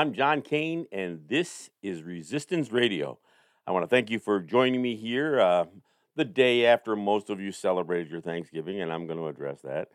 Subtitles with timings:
[0.00, 3.18] I'm John Kane, and this is Resistance Radio.
[3.66, 5.66] I want to thank you for joining me here uh,
[6.16, 9.88] the day after most of you celebrated your Thanksgiving, and I'm going to address that.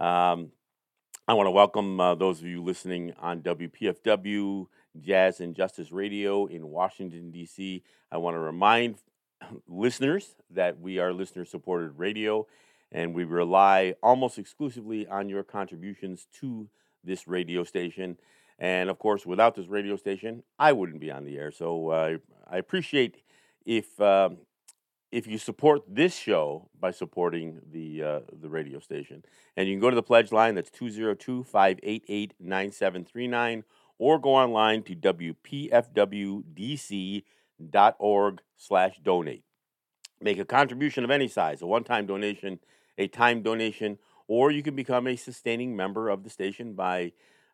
[0.00, 0.52] Um,
[1.26, 4.66] I want to welcome uh, those of you listening on WPFW
[5.00, 7.82] Jazz and Justice Radio in Washington, D.C.
[8.12, 9.02] I want to remind
[9.66, 12.46] listeners that we are listener supported radio,
[12.92, 16.68] and we rely almost exclusively on your contributions to
[17.02, 18.18] this radio station.
[18.58, 21.52] And of course, without this radio station, I wouldn't be on the air.
[21.52, 22.18] So uh,
[22.50, 23.22] I appreciate
[23.64, 24.38] if um,
[25.10, 29.24] if you support this show by supporting the uh, the radio station.
[29.56, 33.64] And you can go to the pledge line that's 202-588-9739
[33.98, 35.72] or go online to wpfwdc.org
[38.56, 39.42] slash donate.
[40.20, 42.60] Make a contribution of any size, a one-time donation,
[42.96, 47.12] a time donation, or you can become a sustaining member of the station by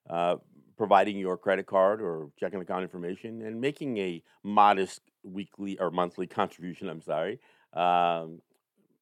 [0.09, 0.37] uh,
[0.77, 6.27] providing your credit card or checking account information and making a modest weekly or monthly
[6.27, 6.89] contribution.
[6.89, 7.41] I'm sorry,
[7.73, 8.41] um,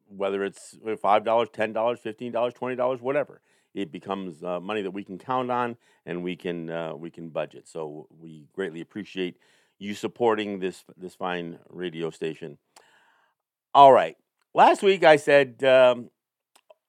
[0.09, 0.77] whether it's
[1.25, 3.41] dollars, fifteen dollars, twenty dollars, whatever.
[3.75, 7.31] It becomes uh, money that we can count on and we can uh, we can
[7.31, 7.67] budget.
[7.67, 9.39] So we greatly appreciate
[9.79, 12.58] you supporting this this fine radio station.
[13.75, 14.17] All right,
[14.55, 16.11] last week I said, um,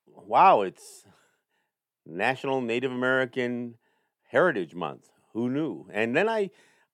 [0.07, 1.05] "Wow, it's
[2.05, 3.75] National Native American."
[4.33, 5.11] Heritage Month.
[5.33, 5.85] Who knew?
[5.93, 6.49] And then I,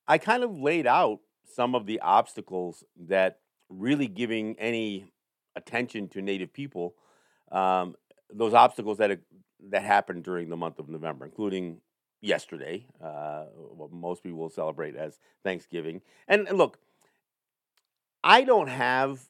[0.08, 1.20] I kind of laid out
[1.56, 3.40] some of the obstacles that
[3.70, 5.14] really giving any
[5.56, 6.96] attention to Native people,
[7.52, 7.96] um,
[8.32, 9.20] those obstacles that
[9.70, 11.80] that happened during the month of November, including
[12.22, 16.02] yesterday, uh, what most people will celebrate as Thanksgiving.
[16.28, 16.78] And, look,
[18.24, 19.30] I don't have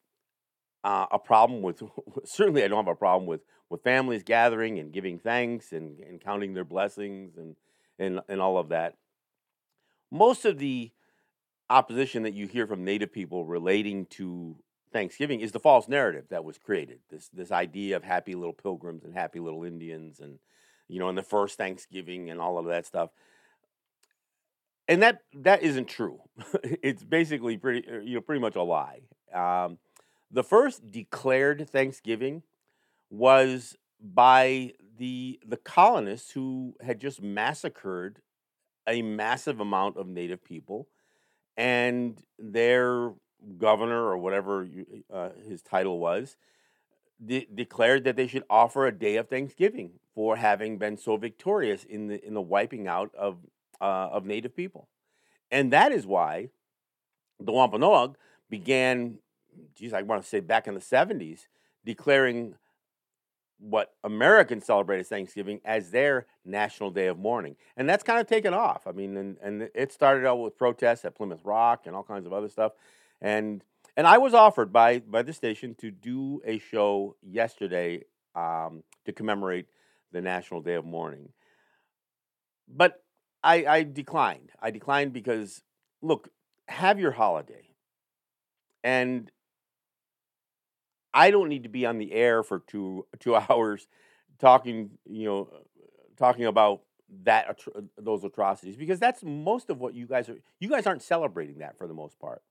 [0.83, 1.83] uh, a problem with
[2.25, 6.19] certainly I don't have a problem with with families gathering and giving thanks and, and
[6.19, 7.55] counting their blessings and
[7.99, 8.95] and, and all of that.
[10.11, 10.91] Most of the
[11.69, 14.55] opposition that you hear from Native people relating to
[14.91, 16.99] Thanksgiving is the false narrative that was created.
[17.09, 20.39] This this idea of happy little pilgrims and happy little Indians and
[20.87, 23.11] you know, and the first Thanksgiving and all of that stuff.
[24.87, 26.19] And that that isn't true.
[26.63, 29.01] it's basically pretty uh, you know pretty much a lie.
[29.33, 29.77] Um,
[30.31, 32.41] the first declared Thanksgiving
[33.11, 38.21] was by the the colonists who had just massacred
[38.87, 40.87] a massive amount of native people
[41.57, 43.13] and their
[43.57, 44.67] governor or whatever
[45.13, 46.37] uh, his title was
[47.23, 51.83] de- declared that they should offer a day of thanksgiving for having been so victorious
[51.83, 53.37] in the in the wiping out of
[53.81, 54.87] uh, of native people.
[55.51, 56.49] And that is why
[57.39, 58.17] the Wampanoag
[58.49, 59.19] began
[59.75, 61.47] geez I want to say back in the 70s
[61.85, 62.55] declaring
[63.59, 67.55] what Americans celebrate as Thanksgiving as their national day of mourning.
[67.75, 68.87] And that's kind of taken off.
[68.87, 72.25] I mean, and, and it started out with protests at Plymouth Rock and all kinds
[72.25, 72.71] of other stuff.
[73.21, 73.63] And
[73.97, 78.03] and I was offered by by the station to do a show yesterday
[78.33, 79.67] um, to commemorate
[80.11, 81.29] the National Day of Mourning.
[82.67, 83.03] But
[83.43, 84.51] I, I declined.
[84.61, 85.63] I declined because
[86.01, 86.29] look,
[86.67, 87.67] have your holiday.
[88.83, 89.29] And
[91.13, 93.87] I don't need to be on the air for two two hours
[94.39, 95.49] talking, you know,
[96.17, 96.81] talking about
[97.23, 97.59] that
[97.97, 100.37] those atrocities because that's most of what you guys are.
[100.59, 102.41] You guys aren't celebrating that for the most part.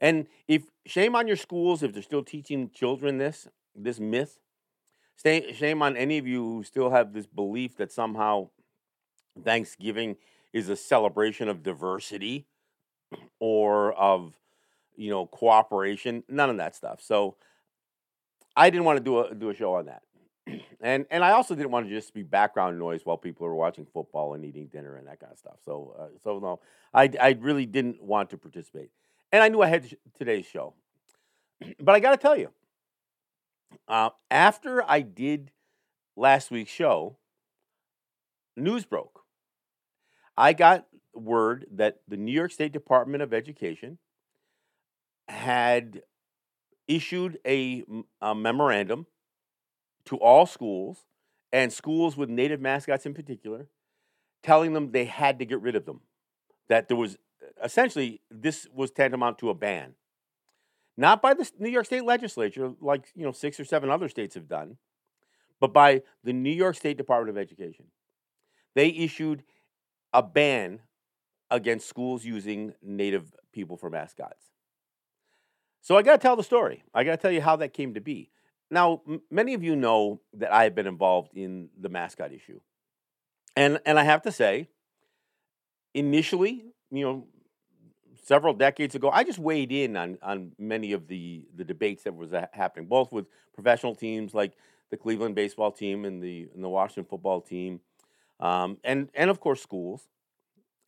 [0.00, 4.38] And if shame on your schools if they're still teaching children this this myth.
[5.18, 8.50] Stay, shame on any of you who still have this belief that somehow
[9.42, 10.16] Thanksgiving
[10.52, 12.46] is a celebration of diversity
[13.40, 14.34] or of
[14.96, 16.24] you know cooperation.
[16.28, 17.00] None of that stuff.
[17.02, 17.36] So
[18.56, 20.02] I didn't want to do a do a show on that.
[20.80, 23.86] and and I also didn't want to just be background noise while people were watching
[23.86, 25.56] football and eating dinner and that kind of stuff.
[25.64, 26.60] So uh, so no,
[26.94, 28.90] I I really didn't want to participate,
[29.32, 30.74] and I knew I had today's show,
[31.80, 32.50] but I got to tell you,
[33.88, 35.50] uh, after I did
[36.16, 37.16] last week's show,
[38.56, 39.22] news broke.
[40.38, 43.98] I got word that the New York State Department of Education
[45.28, 46.02] had
[46.88, 47.84] issued a,
[48.20, 49.06] a memorandum
[50.06, 51.04] to all schools
[51.52, 53.68] and schools with native mascots in particular,
[54.42, 56.00] telling them they had to get rid of them.
[56.68, 57.16] That there was
[57.62, 59.94] essentially this was tantamount to a ban.
[60.96, 64.34] Not by the New York State legislature, like you know six or seven other states
[64.34, 64.78] have done,
[65.60, 67.86] but by the New York State Department of Education.
[68.74, 69.42] They issued
[70.12, 70.80] a ban
[71.50, 74.44] against schools using native people for mascots.
[75.86, 76.82] So I got to tell the story.
[76.92, 78.28] I got to tell you how that came to be.
[78.72, 82.58] Now, m- many of you know that I have been involved in the mascot issue.
[83.54, 84.68] And and I have to say,
[85.94, 87.26] initially, you know,
[88.24, 92.16] several decades ago, I just weighed in on on many of the the debates that
[92.16, 94.54] was happening, both with professional teams like
[94.90, 97.78] the Cleveland baseball team and the and the Washington football team,
[98.40, 100.08] um, and and of course schools,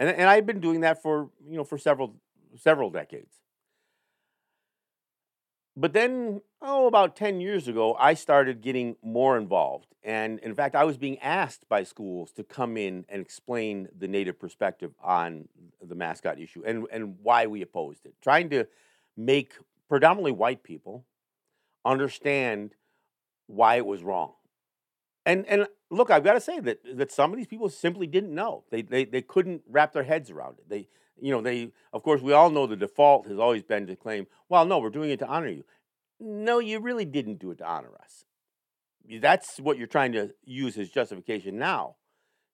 [0.00, 2.17] and and I've been doing that for you know for several
[2.56, 3.37] several decades.
[5.80, 9.94] But then, oh, about 10 years ago, I started getting more involved.
[10.02, 14.08] And in fact, I was being asked by schools to come in and explain the
[14.08, 15.48] Native perspective on
[15.80, 18.66] the mascot issue and, and why we opposed it, trying to
[19.16, 19.54] make
[19.88, 21.04] predominantly white people
[21.84, 22.75] understand
[23.46, 24.32] why it was wrong.
[25.25, 28.34] And, and look, I've got to say that, that some of these people simply didn't
[28.34, 28.64] know.
[28.72, 30.69] They, they, they couldn't wrap their heads around it.
[30.69, 30.88] They,
[31.20, 34.26] you know, they, of course, we all know the default has always been to claim,
[34.49, 35.65] well, no, we're doing it to honor you.
[36.20, 38.25] No, you really didn't do it to honor us.
[39.20, 41.97] That's what you're trying to use as justification now.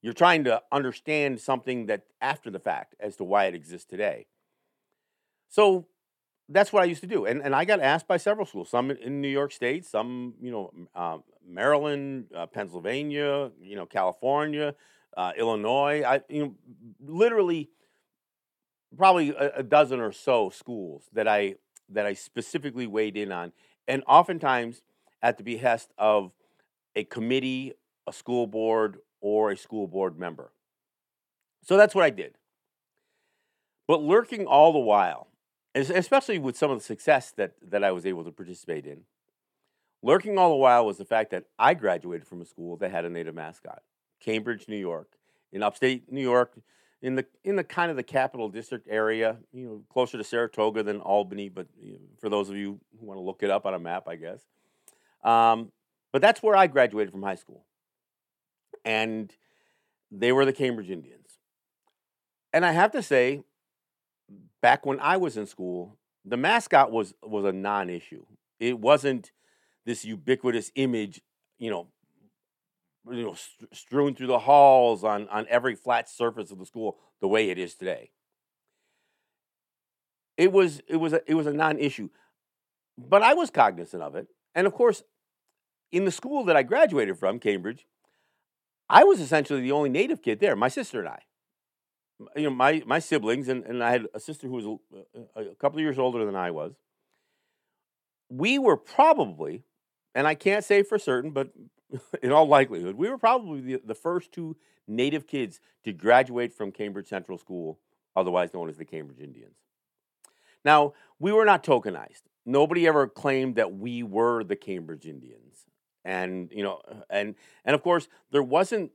[0.02, 4.26] You're trying to understand something that after the fact as to why it exists today.
[5.48, 5.86] So
[6.48, 7.24] that's what I used to do.
[7.24, 10.50] And, and I got asked by several schools, some in New York State, some, you
[10.50, 14.74] know, uh, Maryland, uh, Pennsylvania, you know, California,
[15.16, 16.02] uh, Illinois.
[16.02, 16.54] I, you know,
[17.00, 17.70] literally
[18.96, 21.56] probably a, a dozen or so schools that I
[21.90, 23.52] that I specifically weighed in on,
[23.86, 24.82] and oftentimes
[25.22, 26.32] at the behest of
[26.96, 27.72] a committee,
[28.06, 30.52] a school board, or a school board member.
[31.62, 32.36] So that's what I did.
[33.86, 35.28] But lurking all the while,
[35.74, 39.00] especially with some of the success that, that I was able to participate in,
[40.02, 43.04] lurking all the while was the fact that I graduated from a school that had
[43.04, 43.82] a native mascot,
[44.20, 45.16] Cambridge, New York.
[45.52, 46.58] In upstate New York,
[47.04, 50.82] in the in the kind of the capital district area, you know, closer to Saratoga
[50.82, 51.50] than Albany.
[51.50, 53.78] But you know, for those of you who want to look it up on a
[53.78, 54.40] map, I guess.
[55.22, 55.70] Um,
[56.12, 57.66] but that's where I graduated from high school,
[58.86, 59.30] and
[60.10, 61.28] they were the Cambridge Indians.
[62.54, 63.42] And I have to say,
[64.62, 68.24] back when I was in school, the mascot was was a non-issue.
[68.58, 69.30] It wasn't
[69.84, 71.20] this ubiquitous image,
[71.58, 71.88] you know,
[73.10, 73.36] you know,
[73.72, 77.58] strewn through the halls on, on every flat surface of the school the way it
[77.58, 78.10] is today.
[80.36, 82.08] It was it was a, it was a non-issue,
[82.98, 85.04] but I was cognizant of it, and of course,
[85.92, 87.86] in the school that I graduated from, Cambridge,
[88.88, 90.56] I was essentially the only native kid there.
[90.56, 91.20] My sister and I,
[92.34, 94.66] you know, my my siblings, and, and I had a sister who was
[95.36, 96.74] a, a couple of years older than I was.
[98.28, 99.62] We were probably,
[100.16, 101.50] and I can't say for certain, but
[102.22, 106.72] in all likelihood, we were probably the, the first two native kids to graduate from
[106.72, 107.78] Cambridge Central School,
[108.16, 109.56] otherwise known as the Cambridge Indians.
[110.64, 112.22] Now, we were not tokenized.
[112.46, 115.66] Nobody ever claimed that we were the Cambridge Indians.
[116.04, 117.34] And, you know, uh, and
[117.64, 118.92] and of course, there wasn't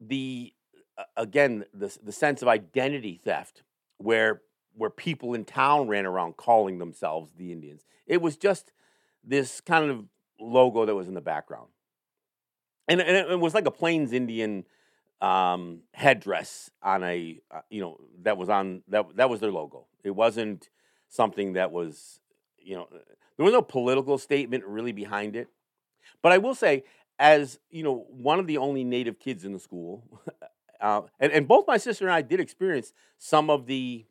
[0.00, 0.52] the
[0.98, 3.62] uh, again the the sense of identity theft
[3.98, 4.42] where
[4.74, 7.84] where people in town ran around calling themselves the Indians.
[8.08, 8.72] It was just
[9.22, 10.04] this kind of
[10.40, 11.68] logo that was in the background
[12.88, 14.64] and, and it was like a Plains Indian
[15.20, 19.86] um, headdress on a uh, you know that was on that that was their logo.
[20.02, 20.68] It wasn't
[21.08, 22.20] something that was
[22.58, 22.88] you know
[23.36, 25.48] there was no political statement really behind it.
[26.22, 26.84] But I will say,
[27.18, 30.04] as you know, one of the only Native kids in the school,
[30.80, 34.04] uh, and and both my sister and I did experience some of the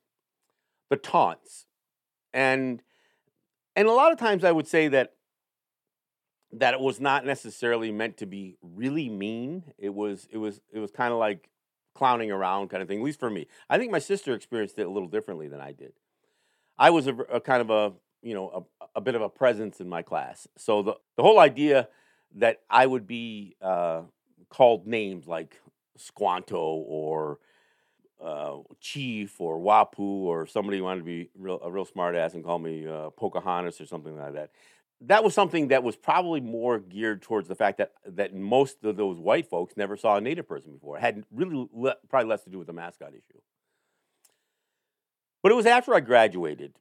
[0.90, 1.66] the taunts,
[2.34, 2.82] and
[3.76, 5.14] and a lot of times I would say that
[6.54, 9.64] that it was not necessarily meant to be really mean.
[9.78, 11.50] It was it was it was kind of like
[11.94, 13.00] clowning around kind of thing.
[13.00, 15.72] At least for me, I think my sister experienced it a little differently than I
[15.72, 15.94] did.
[16.78, 19.80] I was a, a kind of a you know a, a, bit of a presence
[19.80, 21.88] in my class, so the the whole idea
[22.36, 24.02] that I would be uh,
[24.50, 25.60] called names like
[25.98, 27.40] Squanto or
[28.22, 32.44] uh, Chief or Wapu or somebody wanted to be real, a real smart ass and
[32.44, 34.52] call me uh, Pocahontas or something like that
[35.02, 38.98] that was something that was probably more geared towards the fact that that most of
[38.98, 40.98] those white folks never saw a native person before.
[40.98, 43.40] It had really le- probably less to do with the mascot issue.
[45.42, 46.74] But it was after I graduated,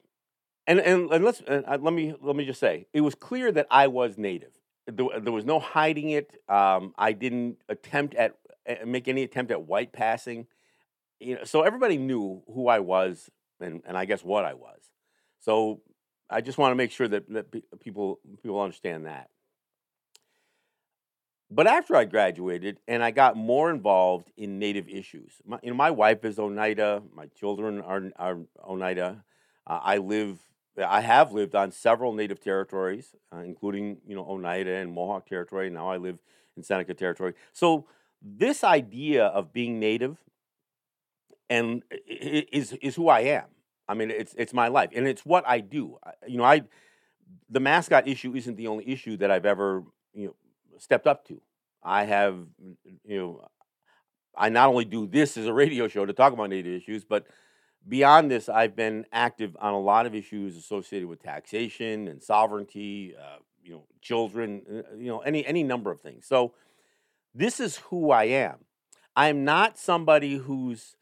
[0.67, 3.67] and and, and let's and let me let me just say, it was clear that
[3.71, 4.51] I was native,
[4.85, 6.31] there, there was no hiding it.
[6.47, 8.35] Um, I didn't attempt at
[8.69, 10.47] uh, make any attempt at white passing.
[11.19, 14.79] You know, so everybody knew who I was and, and I guess what I was.
[15.39, 15.81] So
[16.31, 19.29] I just want to make sure that, that people people understand that.
[21.53, 25.75] But after I graduated and I got more involved in Native issues, my, you know,
[25.75, 29.25] my wife is Oneida, my children are, are Oneida.
[29.67, 30.39] Uh, I live,
[30.77, 35.69] I have lived on several Native territories, uh, including you know Oneida and Mohawk territory.
[35.69, 36.19] Now I live
[36.55, 37.33] in Seneca territory.
[37.51, 37.85] So
[38.21, 40.17] this idea of being Native
[41.49, 43.45] and is is who I am.
[43.87, 45.97] I mean, it's it's my life, and it's what I do.
[46.27, 46.63] You know, I
[47.49, 49.83] the mascot issue isn't the only issue that I've ever
[50.13, 50.35] you know
[50.77, 51.41] stepped up to.
[51.83, 52.37] I have
[53.03, 53.47] you know,
[54.37, 57.25] I not only do this as a radio show to talk about native issues, but
[57.87, 63.15] beyond this, I've been active on a lot of issues associated with taxation and sovereignty.
[63.19, 64.61] Uh, you know, children.
[64.69, 66.25] Uh, you know, any any number of things.
[66.25, 66.53] So
[67.33, 68.65] this is who I am.
[69.15, 70.95] I'm not somebody who's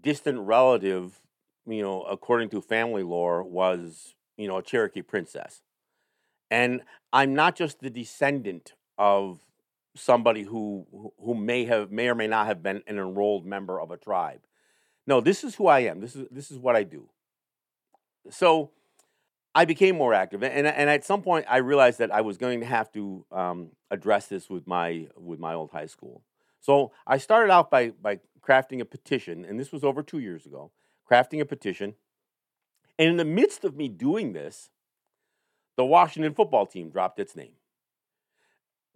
[0.00, 1.20] distant relative,
[1.68, 5.62] you know, according to family lore, was, you know, a Cherokee princess.
[6.50, 6.82] And
[7.12, 9.40] I'm not just the descendant of
[9.94, 13.90] somebody who who may have may or may not have been an enrolled member of
[13.90, 14.40] a tribe.
[15.06, 16.00] No, this is who I am.
[16.00, 17.08] This is this is what I do.
[18.30, 18.70] So
[19.54, 22.60] I became more active, and and at some point I realized that I was going
[22.60, 26.22] to have to um, address this with my with my old high school.
[26.60, 30.46] So I started out by by crafting a petition, and this was over two years
[30.46, 30.70] ago,
[31.10, 31.94] crafting a petition.
[32.98, 34.70] And in the midst of me doing this,
[35.76, 37.52] the Washington football team dropped its name.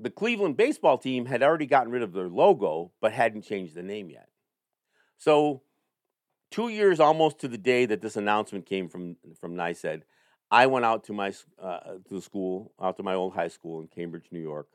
[0.01, 3.83] The Cleveland baseball team had already gotten rid of their logo, but hadn't changed the
[3.85, 4.29] name yet.
[5.17, 5.63] So,
[6.51, 10.03] two years almost to the day that this announcement came from from NYSED,
[10.51, 11.79] I went out to my uh,
[12.09, 14.67] to the school, out to my old high school in Cambridge, New York,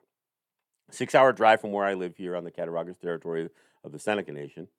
[0.90, 3.50] six hour drive from where I live here on the Cattaraugus territory
[3.84, 4.70] of the Seneca Nation.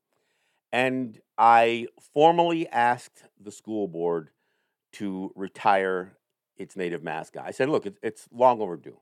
[0.72, 4.30] And I formally asked the school board
[4.94, 6.16] to retire
[6.56, 7.44] its native mascot.
[7.46, 8.98] I said, look, it's, it's long overdue.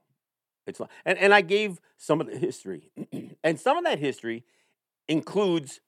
[0.65, 0.89] It's long.
[1.05, 2.91] And, and I gave some of the history.
[3.43, 4.43] and some of that history
[5.07, 5.79] includes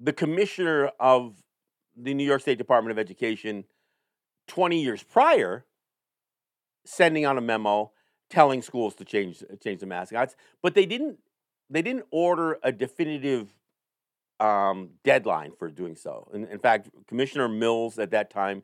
[0.00, 1.42] the commissioner of
[1.96, 3.64] the New York State Department of Education
[4.46, 5.64] 20 years prior
[6.84, 7.92] sending out a memo
[8.30, 11.18] telling schools to change change the mascots, but they didn't
[11.70, 13.48] they didn't order a definitive
[14.40, 16.28] um, deadline for doing so.
[16.32, 18.62] In, in, fact, Commissioner Mills at that time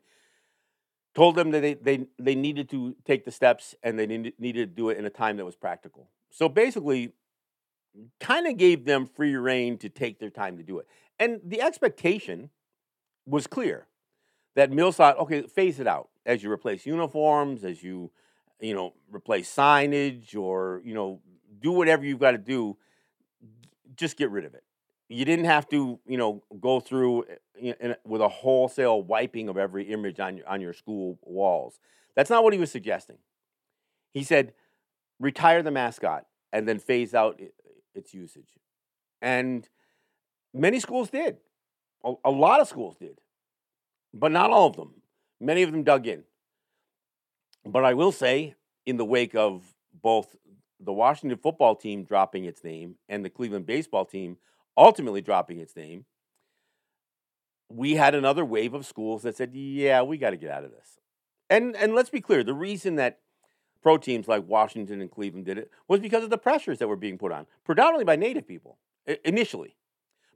[1.13, 4.69] told them that they, they, they needed to take the steps and they needed, needed
[4.69, 6.09] to do it in a time that was practical.
[6.31, 7.11] So basically,
[8.19, 10.87] kind of gave them free reign to take their time to do it.
[11.19, 12.49] And the expectation
[13.25, 13.87] was clear
[14.55, 18.11] that Mills thought, okay, phase it out as you replace uniforms, as you
[18.59, 21.21] you know, replace signage or, you know,
[21.61, 22.77] do whatever you've got to do.
[23.95, 24.63] Just get rid of it.
[25.07, 29.49] You didn't have to, you know, go through eh, in, in, with a wholesale wiping
[29.49, 31.79] of every image on your, on your school walls.
[32.15, 33.17] That's not what he was suggesting.
[34.13, 34.53] He said,
[35.19, 37.39] retire the mascot and then phase out
[37.93, 38.57] its usage.
[39.21, 39.67] And
[40.53, 41.37] many schools did.
[42.03, 43.19] A, a lot of schools did,
[44.13, 44.93] but not all of them.
[45.39, 46.23] Many of them dug in.
[47.65, 50.35] But I will say, in the wake of both
[50.79, 54.37] the Washington football team dropping its name and the Cleveland baseball team
[54.77, 56.05] ultimately dropping its name,
[57.69, 60.71] we had another wave of schools that said, "Yeah, we got to get out of
[60.71, 60.99] this."
[61.49, 63.19] And and let's be clear, the reason that
[63.81, 66.95] pro teams like Washington and Cleveland did it was because of the pressures that were
[66.95, 68.77] being put on, predominantly by native people
[69.23, 69.75] initially.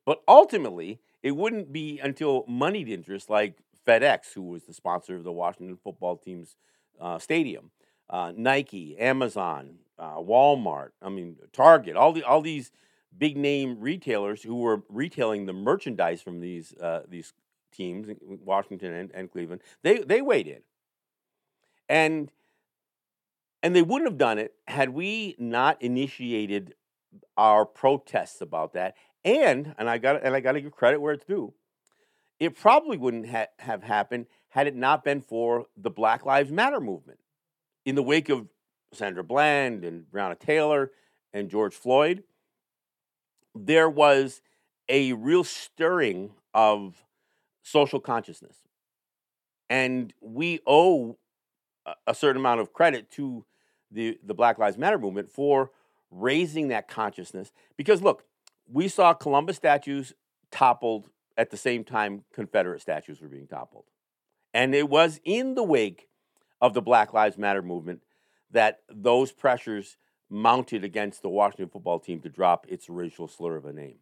[0.05, 5.23] But ultimately, it wouldn't be until moneyed interests like FedEx, who was the sponsor of
[5.23, 6.55] the Washington football team's
[6.99, 7.71] uh, stadium,
[8.09, 12.71] uh, Nike, Amazon, uh, Walmart, I mean Target, all the all these
[13.17, 17.33] big name retailers who were retailing the merchandise from these uh, these
[17.71, 20.61] teams, Washington and, and Cleveland, they they weighed in,
[21.87, 22.31] and
[23.61, 26.75] and they wouldn't have done it had we not initiated
[27.37, 28.95] our protests about that.
[29.25, 31.53] And and I got and I got to give credit where it's due.
[32.39, 36.79] It probably wouldn't ha- have happened had it not been for the Black Lives Matter
[36.79, 37.19] movement.
[37.85, 38.47] In the wake of
[38.93, 40.91] Sandra Bland and Breonna Taylor
[41.33, 42.23] and George Floyd,
[43.55, 44.41] there was
[44.87, 47.03] a real stirring of
[47.61, 48.57] social consciousness.
[49.69, 51.17] And we owe
[52.07, 53.45] a certain amount of credit to
[53.91, 55.71] the, the Black Lives Matter movement for
[56.11, 57.51] raising that consciousness.
[57.77, 58.23] Because look,
[58.71, 60.13] we saw Columbus statues
[60.51, 63.85] toppled at the same time Confederate statues were being toppled.
[64.53, 66.07] And it was in the wake
[66.59, 68.01] of the Black Lives Matter movement
[68.51, 69.97] that those pressures
[70.29, 73.97] mounted against the Washington football team to drop its racial slur of a name.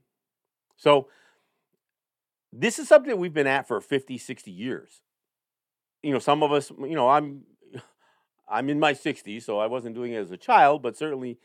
[0.76, 1.08] So,
[2.54, 5.02] this is something that we've been at for 50, 60 years.
[6.02, 7.44] You know, some of us, you know, I'm
[8.50, 11.38] I'm in my 60s, so I wasn't doing it as a child, but certainly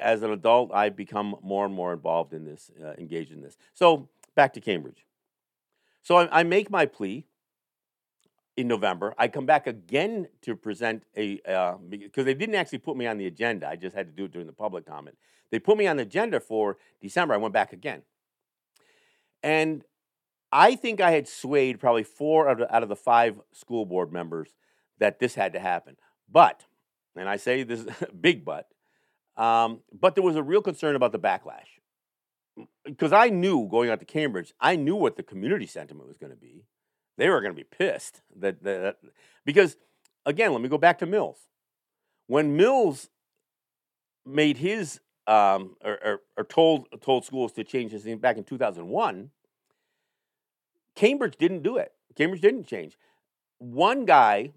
[0.00, 3.56] as an adult, I've become more and more involved in this, uh, engaged in this.
[3.74, 5.04] So, back to Cambridge.
[6.02, 7.26] So, I, I make my plea
[8.56, 9.14] in November.
[9.18, 13.18] I come back again to present a uh, because they didn't actually put me on
[13.18, 13.68] the agenda.
[13.68, 15.16] I just had to do it during the public comment.
[15.50, 17.34] They put me on the agenda for December.
[17.34, 18.02] I went back again,
[19.42, 19.84] and
[20.50, 24.12] I think I had swayed probably four out of, out of the five school board
[24.12, 24.48] members
[24.98, 25.96] that this had to happen.
[26.30, 26.64] But,
[27.14, 27.84] and I say this
[28.20, 28.68] big but,
[29.36, 31.76] um, but there was a real concern about the backlash
[32.84, 36.32] because I knew going out to Cambridge, I knew what the community sentiment was going
[36.32, 36.64] to be
[37.16, 38.98] they were going to be pissed that, that
[39.44, 39.76] because
[40.24, 41.38] again, let me go back to Mills.
[42.26, 43.08] When Mills
[44.24, 48.44] made his um, or, or, or, told told schools to change his name back in
[48.44, 49.30] 2001,
[50.94, 51.92] Cambridge didn't do it.
[52.14, 52.96] Cambridge didn't change.
[53.58, 54.52] One guy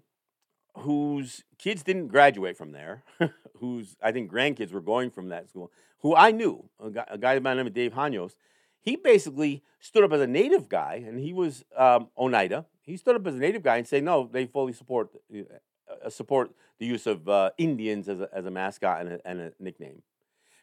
[0.78, 3.02] whose kids didn't graduate from there,
[3.58, 7.18] whose I think grandkids were going from that school, who I knew, a guy, a
[7.18, 8.34] guy by the name of Dave Hanos,
[8.80, 12.66] he basically stood up as a native guy, and he was um, Oneida.
[12.82, 16.52] He stood up as a native guy and said, no, they fully support uh, support
[16.78, 20.02] the use of uh, Indians as a, as a mascot and a, and a nickname.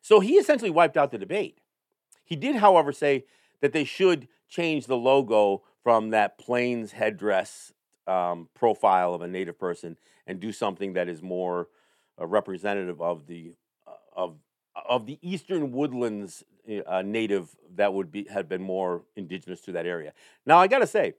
[0.01, 1.59] So he essentially wiped out the debate.
[2.23, 3.25] He did, however, say
[3.61, 7.73] that they should change the logo from that plains headdress
[8.07, 11.67] um, profile of a native person and do something that is more
[12.19, 13.53] uh, representative of the
[13.85, 14.37] uh, of
[14.87, 16.43] of the eastern woodlands
[16.85, 20.13] uh, native that would be have been more indigenous to that area.
[20.45, 21.13] Now I got to say,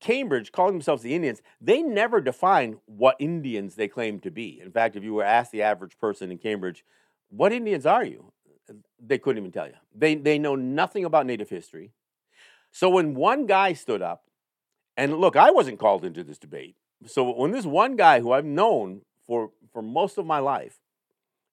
[0.00, 4.60] Cambridge, calling themselves the Indians, they never define what Indians they claim to be.
[4.60, 6.84] In fact, if you were asked the average person in Cambridge,
[7.30, 8.32] "What Indians are you?"
[9.06, 9.74] they couldn't even tell you.
[9.94, 11.92] They they know nothing about Native history.
[12.70, 14.24] So when one guy stood up,
[14.96, 16.76] and look, I wasn't called into this debate.
[17.06, 20.78] So when this one guy who I've known for for most of my life,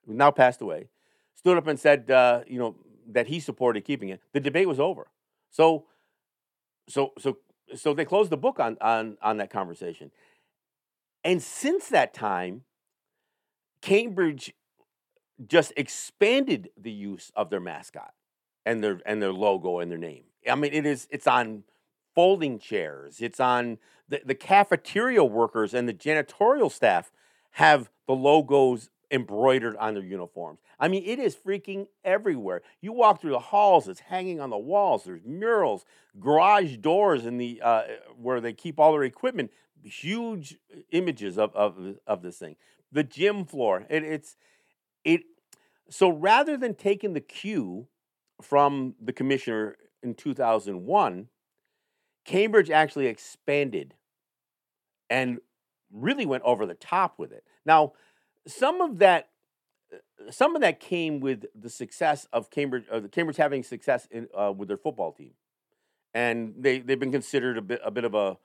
[0.06, 0.90] who now passed away,
[1.36, 2.76] stood up and said, uh, you know,
[3.08, 5.08] that he supported keeping it, the debate was over.
[5.50, 5.86] So,
[6.88, 7.38] so, so,
[7.76, 10.12] so they closed the book on on on that conversation.
[11.24, 12.64] And since that time,
[13.82, 14.54] Cambridge
[15.48, 18.14] just expanded the use of their mascot
[18.66, 20.24] and their and their logo and their name.
[20.50, 21.64] I mean, it is it's on
[22.14, 23.22] folding chairs.
[23.22, 27.12] It's on the, the cafeteria workers and the janitorial staff
[27.52, 30.60] have the logos embroidered on their uniforms.
[30.80, 32.62] I mean, it is freaking everywhere.
[32.80, 35.04] You walk through the halls, it's hanging on the walls.
[35.04, 35.86] There's murals,
[36.20, 37.84] garage doors in the uh,
[38.18, 39.52] where they keep all their equipment.
[39.84, 40.58] Huge
[40.92, 42.56] images of, of, of this thing.
[42.92, 43.86] The gym floor.
[43.90, 44.38] It, it's
[45.04, 45.22] it.
[45.90, 47.88] So rather than taking the cue
[48.42, 51.28] from the commissioner in 2001,
[52.26, 53.96] Cambridge actually expanded
[55.10, 55.40] and
[55.92, 57.44] really went over the top with it.
[57.66, 57.94] Now,
[58.48, 59.30] some of that
[59.94, 64.28] uh, some of that came with the success of Cambridge, uh, Cambridge having success in,
[64.38, 65.32] uh, with their football team,
[66.14, 68.38] and they they've been considered a bit a bit of a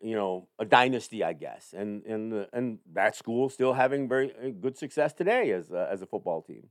[0.00, 4.32] you know a dynasty, I guess, and and the, and that school still having very
[4.32, 6.68] uh, good success today as a, as a football team.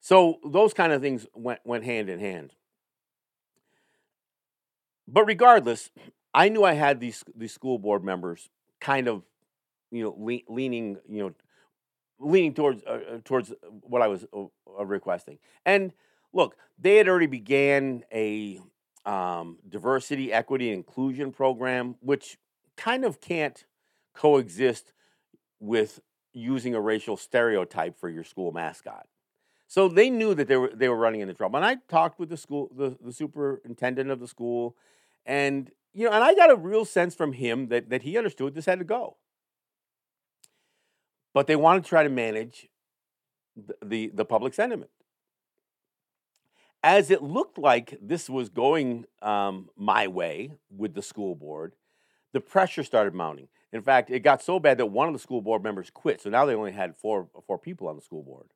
[0.00, 2.54] So those kind of things went went hand in hand.
[5.06, 5.90] But regardless,
[6.32, 8.48] I knew I had these these school board members
[8.80, 9.22] kind of
[9.94, 11.34] you know, le- leaning, you know,
[12.18, 13.52] leaning towards uh, uh towards
[13.82, 14.44] what I was uh,
[14.78, 15.38] uh, requesting.
[15.64, 15.92] And
[16.32, 18.60] look, they had already began a
[19.06, 22.38] um, diversity, equity, inclusion program, which
[22.76, 23.64] kind of can't
[24.14, 24.92] coexist
[25.60, 26.00] with
[26.32, 29.06] using a racial stereotype for your school mascot.
[29.66, 31.56] So they knew that they were they were running into trouble.
[31.56, 34.76] And I talked with the school, the, the superintendent of the school,
[35.24, 38.54] and you know, and I got a real sense from him that that he understood
[38.54, 39.16] this had to go
[41.34, 42.68] but they want to try to manage
[43.56, 44.90] the, the, the public sentiment.
[46.82, 51.72] As it looked like this was going um, my way with the school board,
[52.32, 53.48] the pressure started mounting.
[53.72, 56.20] In fact, it got so bad that one of the school board members quit.
[56.20, 58.46] So now they only had four, four people on the school board.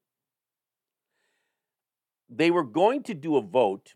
[2.28, 3.94] They were going to do a vote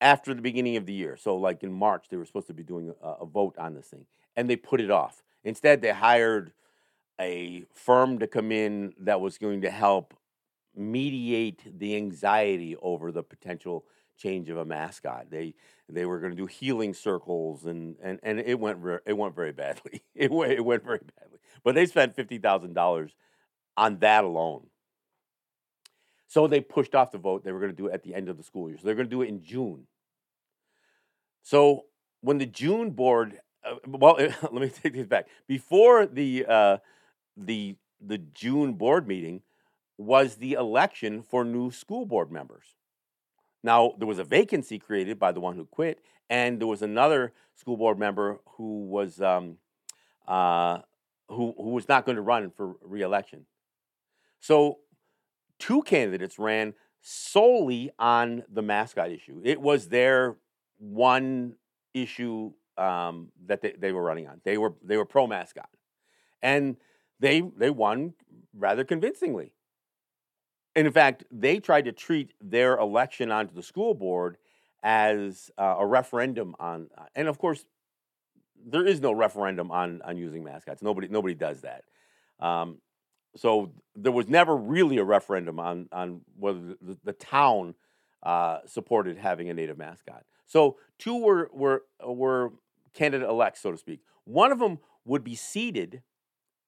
[0.00, 1.16] after the beginning of the year.
[1.16, 3.86] So, like in March, they were supposed to be doing a, a vote on this
[3.86, 5.22] thing, and they put it off.
[5.44, 6.52] Instead, they hired
[7.22, 10.14] a firm to come in that was going to help
[10.74, 13.84] mediate the anxiety over the potential
[14.18, 15.30] change of a mascot.
[15.30, 15.54] They
[15.88, 19.34] they were going to do healing circles and and, and it went re- it went
[19.34, 20.02] very badly.
[20.14, 21.38] It went, it went very badly.
[21.64, 23.12] But they spent fifty thousand dollars
[23.76, 24.66] on that alone.
[26.26, 27.44] So they pushed off the vote.
[27.44, 28.78] They were going to do it at the end of the school year.
[28.78, 29.86] So they're going to do it in June.
[31.42, 31.84] So
[32.22, 35.26] when the June board, uh, well, let me take this back.
[35.46, 36.76] Before the uh,
[37.36, 39.42] the the June board meeting
[39.96, 42.74] was the election for new school board members.
[43.62, 47.32] Now there was a vacancy created by the one who quit, and there was another
[47.54, 49.58] school board member who was um,
[50.26, 50.78] uh,
[51.28, 53.46] who who was not going to run for reelection.
[54.40, 54.78] So
[55.58, 59.40] two candidates ran solely on the mascot issue.
[59.44, 60.36] It was their
[60.78, 61.54] one
[61.94, 64.40] issue um, that they, they were running on.
[64.44, 65.68] They were they were pro mascot,
[66.42, 66.76] and
[67.22, 68.14] they they won
[68.52, 69.54] rather convincingly.
[70.74, 74.36] And in fact, they tried to treat their election onto the school board
[74.82, 77.64] as uh, a referendum on, uh, and of course,
[78.66, 80.82] there is no referendum on on using mascots.
[80.82, 81.84] Nobody nobody does that.
[82.40, 82.78] Um,
[83.36, 87.74] so there was never really a referendum on on whether the, the town
[88.22, 90.24] uh, supported having a native mascot.
[90.46, 92.52] So two were were were
[92.94, 94.00] candidate elects, so to speak.
[94.24, 96.02] One of them would be seated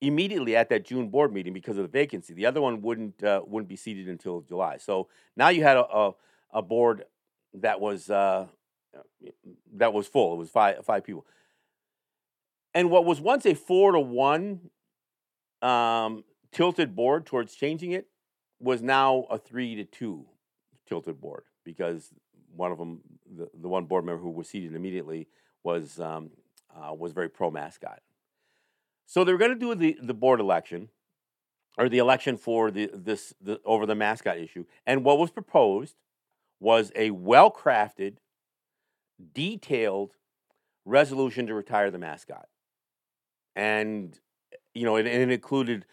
[0.06, 2.34] immediately at that June board meeting because of the vacancy.
[2.34, 4.78] The other one wouldn't uh, wouldn't be seated until July.
[4.78, 6.14] So now you had a a,
[6.52, 7.04] a board
[7.54, 8.46] that was uh,
[9.74, 10.34] that was full.
[10.34, 11.26] It was five five people.
[12.74, 14.70] And what was once a four to one
[15.62, 18.08] um, tilted board towards changing it
[18.60, 20.26] was now a three to two
[20.86, 22.12] tilted board because
[22.56, 23.00] one of them,
[23.36, 25.28] the, the one board member who was seated immediately,
[25.62, 26.30] was um,
[26.74, 28.00] uh, was very pro mascot.
[29.06, 30.88] So they were going to do the, the board election,
[31.76, 35.96] or the election for the this the, over the mascot issue, and what was proposed
[36.60, 38.16] was a well crafted,
[39.32, 40.12] detailed
[40.84, 42.48] resolution to retire the mascot,
[43.54, 44.18] and
[44.74, 45.86] you know, it, it included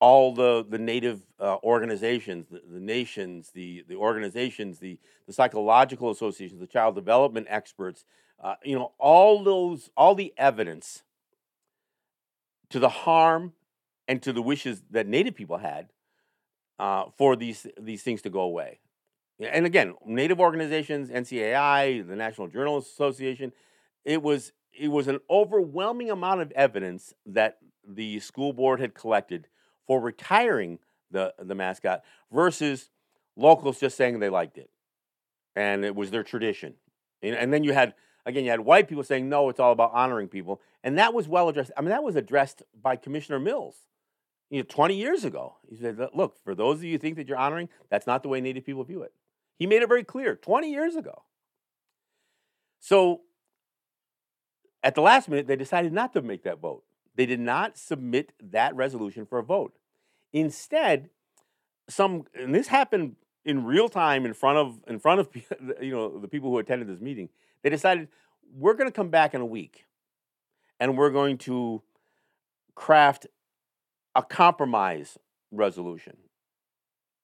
[0.00, 6.10] all the the native uh, organizations, the, the, nations, the the organizations, the the psychological
[6.10, 8.04] associations, the child development experts,
[8.42, 11.02] uh, you know, all those, all the evidence
[12.70, 13.52] to the harm
[14.08, 15.88] and to the wishes that Native people had
[16.78, 18.80] uh, for these these things to go away.
[19.38, 23.52] And again, Native organizations, NCAI, the National Journalists Association,
[24.04, 29.48] it was it was an overwhelming amount of evidence that the school board had collected
[29.86, 30.78] for retiring
[31.10, 32.02] the the mascot
[32.32, 32.90] versus
[33.36, 34.70] locals just saying they liked it
[35.56, 36.74] and it was their tradition.
[37.22, 37.94] And, and then you had
[38.26, 41.26] again you had white people saying no, it's all about honoring people, and that was
[41.26, 41.70] well addressed.
[41.76, 43.76] I mean, that was addressed by Commissioner Mills.
[44.50, 47.26] You know, 20 years ago, he said, "Look, for those of you who think that
[47.28, 49.14] you're honoring, that's not the way Native people view it."
[49.58, 51.22] He made it very clear 20 years ago.
[52.78, 53.22] So,
[54.82, 56.84] at the last minute, they decided not to make that vote.
[57.14, 59.74] They did not submit that resolution for a vote.
[60.32, 61.08] Instead,
[61.88, 65.28] some and this happened in real time in front of in front of
[65.80, 67.28] you know the people who attended this meeting.
[67.66, 68.06] They decided
[68.54, 69.86] we're going to come back in a week,
[70.78, 71.82] and we're going to
[72.76, 73.26] craft
[74.14, 75.18] a compromise
[75.50, 76.16] resolution.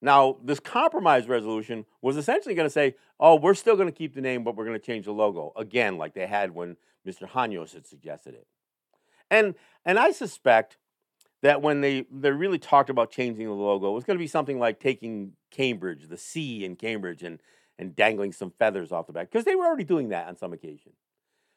[0.01, 4.17] Now, this compromise resolution was essentially going to say, "Oh, we're still going to keep
[4.17, 6.77] the name, but we're going to change the logo again, like they had when
[7.07, 7.31] Mr.
[7.31, 8.49] Hanyos had suggested it."
[9.31, 10.77] And and I suspect
[11.43, 14.27] that when they they really talked about changing the logo, it was going to be
[14.27, 17.41] something like taking Cambridge, the C in Cambridge, and
[17.83, 20.53] and dangling some feathers off the back because they were already doing that on some
[20.53, 20.92] occasion.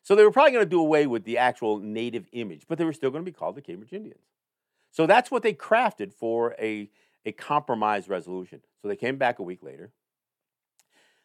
[0.04, 2.84] So they were probably going to do away with the actual native image, but they
[2.84, 4.22] were still going to be called the Cambridge Indians.
[4.92, 6.90] So that's what they crafted for a
[7.26, 8.62] a compromise resolution.
[8.82, 9.92] So they came back a week later.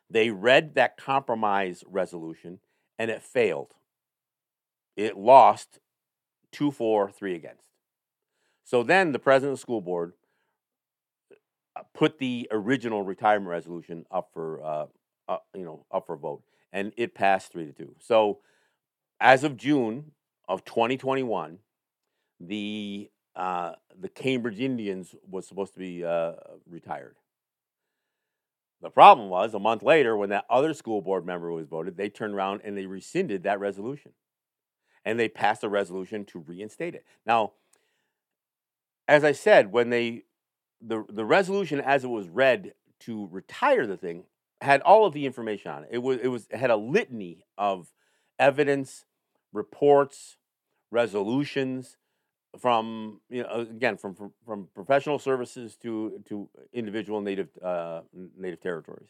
[0.08, 2.60] They read that compromise resolution
[2.98, 3.74] and it failed.
[4.96, 5.78] It lost
[6.52, 7.64] 2 4, 3 against.
[8.64, 10.14] So then the president of the school board
[11.94, 14.86] put the original retirement resolution up for uh,
[15.28, 17.94] uh, you know up for vote, and it passed three to two.
[17.98, 18.40] So
[19.20, 20.12] as of June
[20.48, 21.58] of 2021,
[22.40, 26.32] the uh, the Cambridge Indians was supposed to be uh,
[26.68, 27.16] retired.
[28.82, 32.08] The problem was a month later, when that other school board member was voted, they
[32.08, 34.12] turned around and they rescinded that resolution
[35.04, 37.04] and they passed a resolution to reinstate it.
[37.26, 37.52] Now,
[39.06, 40.24] as I said, when they
[40.80, 44.24] the the resolution as it was read to retire the thing
[44.60, 45.90] had all of the information on it.
[45.92, 47.92] It was it was it had a litany of
[48.38, 49.04] evidence,
[49.52, 50.36] reports,
[50.90, 51.96] resolutions
[52.58, 58.00] from you know again from from, from professional services to to individual native uh,
[58.36, 59.08] native territories.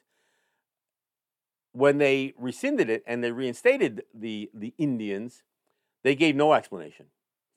[1.73, 5.43] When they rescinded it and they reinstated the the Indians,
[6.03, 7.07] they gave no explanation.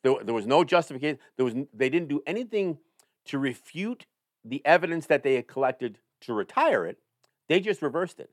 [0.03, 1.19] There, there was no justification.
[1.37, 2.77] There was they didn't do anything
[3.25, 4.05] to refute
[4.43, 6.99] the evidence that they had collected to retire it,
[7.47, 8.29] they just reversed it.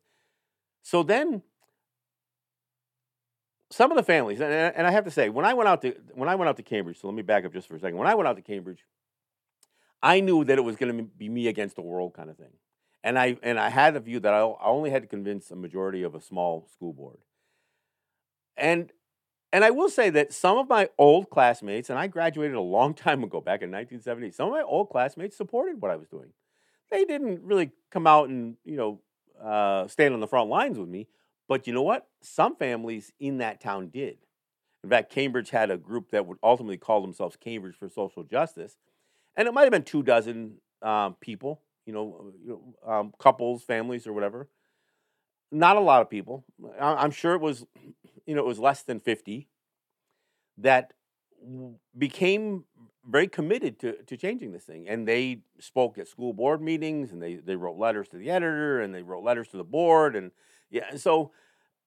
[0.83, 1.43] So then
[3.71, 6.29] some of the families, and, I have to say, when I went out to when
[6.29, 7.99] I went out to Cambridge, so let me back up just for a second.
[7.99, 8.85] When I went out to Cambridge,
[10.03, 12.53] I knew that it was going to be me against the world kind of thing,
[13.05, 16.03] and I and I had a view that I only had to convince a majority
[16.03, 17.19] of a small school board,
[18.57, 18.93] and
[19.53, 22.95] and I will say that some of my old classmates, and I graduated a long
[23.07, 24.31] time ago, back in 1970.
[24.33, 26.31] Some of my old classmates supported what I was doing.
[26.91, 29.01] They didn't really come out and you know
[29.43, 31.09] uh, stand on the front lines with me,
[31.49, 32.09] but you know what?
[32.21, 34.19] Some families in that town did.
[34.83, 38.77] In fact, Cambridge had a group that would ultimately call themselves Cambridge for Social Justice,
[39.37, 42.49] and it might have been two dozen um, people, you know, you
[42.85, 44.49] know um, couples, families, or whatever.
[45.53, 46.45] Not a lot of people.
[46.81, 47.67] I'm sure it was,
[48.31, 49.49] you know, it was less than fifty
[50.57, 50.93] that
[51.99, 52.65] became
[53.05, 54.89] very committed to, to changing this thing.
[54.89, 58.81] And they spoke at school board meetings and they, they wrote letters to the editor
[58.81, 60.15] and they wrote letters to the board.
[60.15, 60.31] And
[60.71, 61.33] yeah, so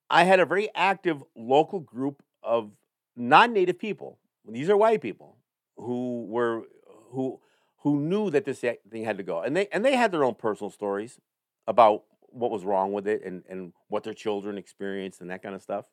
[0.10, 2.72] I had a very active local group of
[3.16, 4.20] non-native people.
[4.46, 5.38] These are white people
[5.78, 6.64] who were
[7.12, 7.40] who
[7.84, 10.36] who knew that this thing had to go, and they and they had their own
[10.36, 11.22] personal stories
[11.68, 15.56] about what was wrong with it and and what their children experienced and that kind
[15.56, 15.86] of stuff.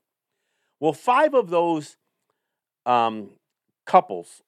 [0.81, 1.97] Well, five of those
[2.87, 3.31] um,
[3.87, 4.43] couples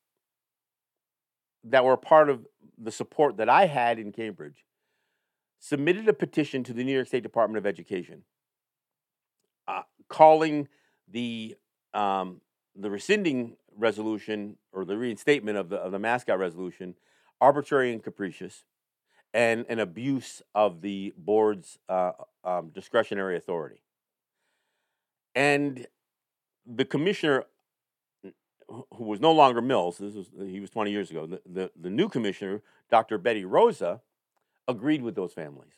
[1.65, 4.65] that were part of the support that I had in Cambridge
[5.61, 8.25] submitted a petition to the New York State Department of Education
[9.69, 10.69] uh, calling
[11.09, 11.55] the
[11.95, 12.41] um,
[12.75, 16.95] the rescinding resolution or the reinstatement of the of the mascot resolution
[17.41, 18.65] arbitrary and capricious,
[19.35, 22.13] and an abuse of the board's uh,
[22.45, 23.83] um, discretionary authority.
[25.35, 25.87] And
[26.67, 27.45] the commissioner,
[28.69, 31.27] who was no longer Mills, this was he was 20 years ago.
[31.27, 33.19] The, the, the new commissioner, Dr.
[33.19, 34.01] Betty Rosa,
[34.69, 35.73] agreed with those families.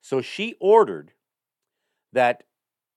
[0.00, 1.12] So she ordered
[2.12, 2.44] that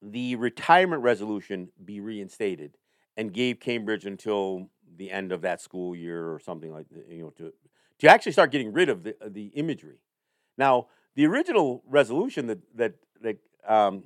[0.02, 2.78] the retirement resolution be reinstated
[3.16, 7.24] and gave Cambridge until the end of that school year or something like that, you
[7.24, 7.54] know, to
[8.00, 10.00] to actually start getting rid of the the imagery.
[10.58, 13.38] Now, the original resolution that that that
[13.68, 14.04] um,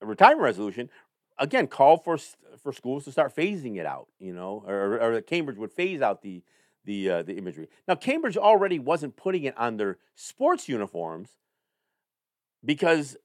[0.00, 0.90] retirement resolution
[1.38, 2.18] again call for
[2.62, 6.00] for schools to start phasing it out, you know, or, or that Cambridge would phase
[6.00, 6.42] out the
[6.84, 7.68] the uh, the imagery.
[7.86, 11.30] Now, Cambridge already wasn't putting it on their sports uniforms
[12.64, 13.16] because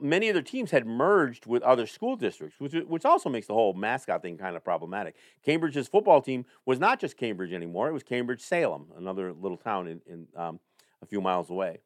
[0.00, 3.54] many of their teams had merged with other school districts, which, which also makes the
[3.54, 5.16] whole mascot thing kind of problematic.
[5.44, 9.88] Cambridge's football team was not just Cambridge anymore; it was Cambridge Salem, another little town
[9.88, 10.60] in, in um,
[11.02, 11.80] a few miles away.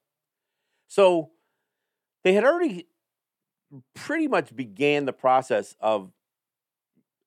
[0.88, 1.30] So
[2.22, 2.86] they had already
[3.94, 6.10] pretty much began the process of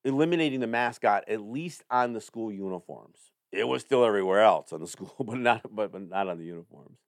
[0.04, 3.18] eliminating the mascot, at least on the school uniforms.
[3.52, 6.44] It was still everywhere else on the school, but not but, but not on the
[6.44, 6.98] uniforms.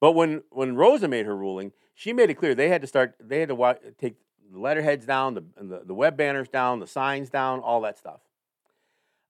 [0.00, 3.14] But when when Rosa made her ruling, she made it clear they had to start.
[3.20, 4.16] They had to wa- take
[4.50, 8.20] the letterheads down, the, the, the web banners down, the signs down, all that stuff.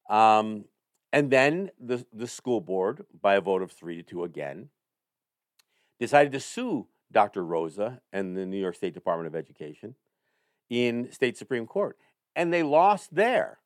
[0.09, 0.65] Um,
[1.13, 4.69] and then the the school board, by a vote of three to two again,
[5.99, 7.45] decided to sue Dr.
[7.45, 9.95] Rosa and the New York State Department of Education
[10.69, 11.97] in state supreme court,
[12.37, 13.59] and they lost there.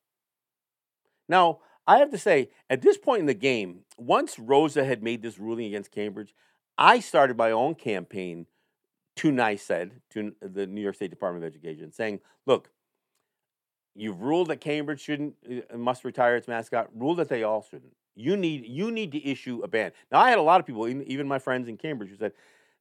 [1.29, 5.21] Now, I have to say, at this point in the game, once Rosa had made
[5.21, 6.33] this ruling against Cambridge,
[6.77, 8.47] I started my own campaign
[9.17, 12.71] to NYSED, to the New York State Department of Education, saying, look,
[13.95, 16.89] you've ruled that Cambridge shouldn't uh, must retire its mascot.
[16.93, 17.95] Rule that they all shouldn't.
[18.15, 19.91] You need you need to issue a ban.
[20.11, 22.33] Now I had a lot of people, even my friends in Cambridge, who said,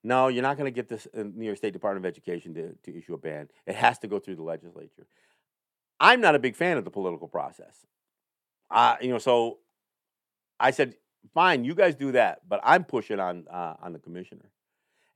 [0.04, 2.96] "No, you're not going to get uh, New York State Department of Education to, to
[2.96, 3.48] issue a ban.
[3.66, 5.06] It has to go through the legislature."
[5.98, 7.86] I'm not a big fan of the political process.
[8.70, 9.58] Uh, you know, so
[10.60, 10.94] I said,
[11.32, 14.50] "Fine, you guys do that, but I'm pushing on uh, on the commissioner."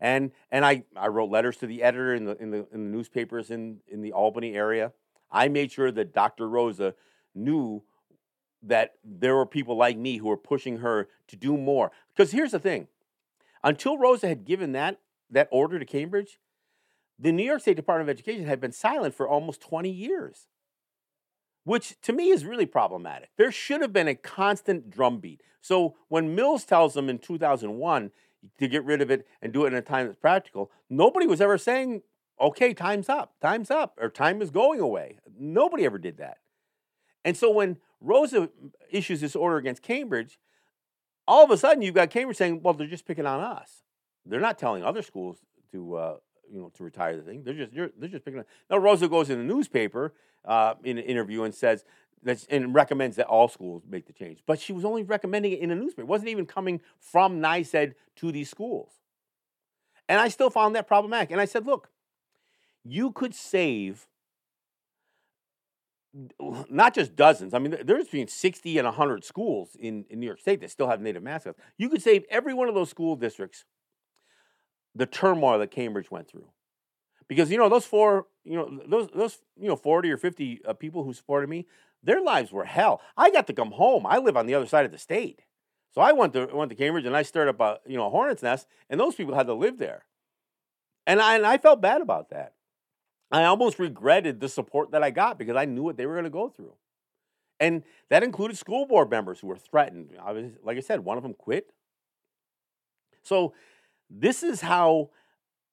[0.01, 2.97] And and I, I wrote letters to the editor in the in the in the
[2.97, 4.93] newspapers in, in the Albany area.
[5.31, 6.49] I made sure that Dr.
[6.49, 6.95] Rosa
[7.35, 7.83] knew
[8.63, 11.93] that there were people like me who were pushing her to do more.
[12.15, 12.89] Because here's the thing.
[13.63, 16.39] Until Rosa had given that that order to Cambridge,
[17.19, 20.47] the New York State Department of Education had been silent for almost 20 years.
[21.65, 23.31] Which to me is really problematic.
[23.37, 25.43] There should have been a constant drumbeat.
[25.61, 28.11] So when Mills tells them in 2001
[28.59, 30.71] to get rid of it and do it in a time that's practical.
[30.89, 32.03] Nobody was ever saying,
[32.41, 35.19] okay, time's up, time's up, or time is going away.
[35.39, 36.39] Nobody ever did that.
[37.25, 38.49] And so when Rosa
[38.91, 40.39] issues this order against Cambridge,
[41.29, 43.83] all of a sudden you've got Cambridge saying, well, they're just picking on us.
[44.25, 45.39] They're not telling other schools
[45.73, 46.17] to, uh,
[46.51, 47.45] you know, to retire the thing.
[47.45, 48.47] They're just, they're, just picking on.
[48.71, 50.15] Now Rosa goes in the newspaper
[50.47, 51.85] uh, in an interview and says,
[52.23, 54.43] that's, and recommends that all schools make the change.
[54.47, 56.03] But she was only recommending it in a newspaper.
[56.03, 58.91] It wasn't even coming from NYSED to these schools.
[60.09, 61.31] And I still found that problematic.
[61.31, 61.91] And I said, look,
[62.85, 64.09] you could save
[66.71, 67.55] not just dozens.
[67.55, 70.89] I mean, there's between 60 and 100 schools in, in New York State that still
[70.89, 71.59] have native mascots.
[71.77, 73.65] You could save every one of those school districts
[74.95, 76.49] the turmoil that Cambridge went through.
[77.29, 80.73] Because, you know, those four, you know, those, those you know, 40 or 50 uh,
[80.73, 81.67] people who supported me,
[82.03, 83.01] their lives were hell.
[83.17, 84.07] I got to come home.
[84.07, 85.43] I live on the other side of the state.
[85.91, 88.11] So I went to, went to Cambridge and I started up a, you know, a
[88.11, 90.05] hornet's nest, and those people had to live there.
[91.07, 92.55] And I, and I felt bad about that.
[93.31, 96.25] I almost regretted the support that I got because I knew what they were going
[96.25, 96.75] to go through.
[97.61, 100.13] And that included school board members who were threatened.
[100.23, 101.73] I was, like I said, one of them quit.
[103.23, 103.53] So
[104.09, 105.11] this is how,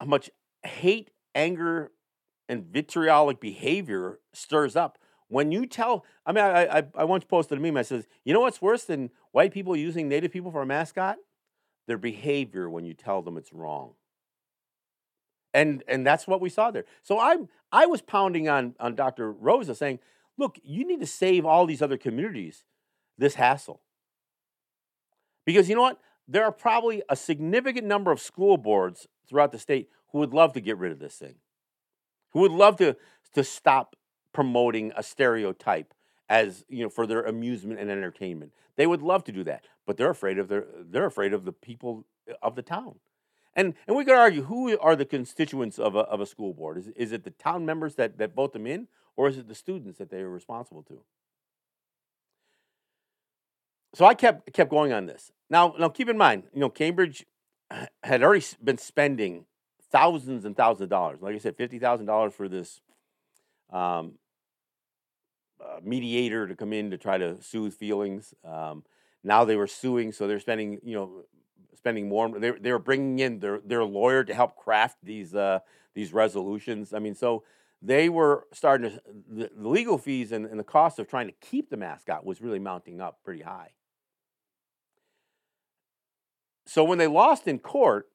[0.04, 0.28] much
[0.64, 1.92] hate, anger,
[2.48, 4.98] and vitriolic behavior stirs up.
[5.28, 7.76] When you tell, I mean, I, I, I once posted a meme.
[7.76, 11.16] I says, you know what's worse than white people using Native people for a mascot?
[11.86, 13.94] Their behavior when you tell them it's wrong
[15.56, 16.84] and and that's what we saw there.
[17.02, 17.38] So I
[17.72, 19.32] I was pounding on on Dr.
[19.32, 19.98] Rosa saying,
[20.36, 22.64] look, you need to save all these other communities
[23.16, 23.80] this hassle.
[25.46, 26.00] Because you know what?
[26.28, 30.52] There are probably a significant number of school boards throughout the state who would love
[30.52, 31.36] to get rid of this thing.
[32.32, 32.96] Who would love to
[33.34, 33.96] to stop
[34.34, 35.94] promoting a stereotype
[36.28, 38.52] as, you know, for their amusement and entertainment.
[38.76, 41.52] They would love to do that, but they're afraid of their they're afraid of the
[41.52, 42.04] people
[42.42, 42.96] of the town.
[43.56, 46.76] And, and we could argue who are the constituents of a, of a school board?
[46.76, 49.54] Is, is it the town members that, that vote them in, or is it the
[49.54, 51.00] students that they are responsible to?
[53.94, 55.32] So I kept, kept going on this.
[55.48, 57.24] Now, now keep in mind, you know, Cambridge
[58.02, 59.46] had already been spending
[59.90, 61.22] thousands and thousands of dollars.
[61.22, 62.82] Like I said, $50,000 for this
[63.72, 64.12] um,
[65.58, 68.34] uh, mediator to come in to try to soothe feelings.
[68.44, 68.84] Um,
[69.24, 71.24] now they were suing, so they're spending, you know,
[71.76, 72.28] spending more.
[72.38, 75.60] They they were bringing in their their lawyer to help craft these uh,
[75.94, 76.92] these resolutions.
[76.92, 77.44] I mean, so
[77.82, 81.34] they were starting to the, the legal fees and, and the cost of trying to
[81.40, 83.72] keep the mascot was really mounting up pretty high.
[86.66, 88.08] So when they lost in court,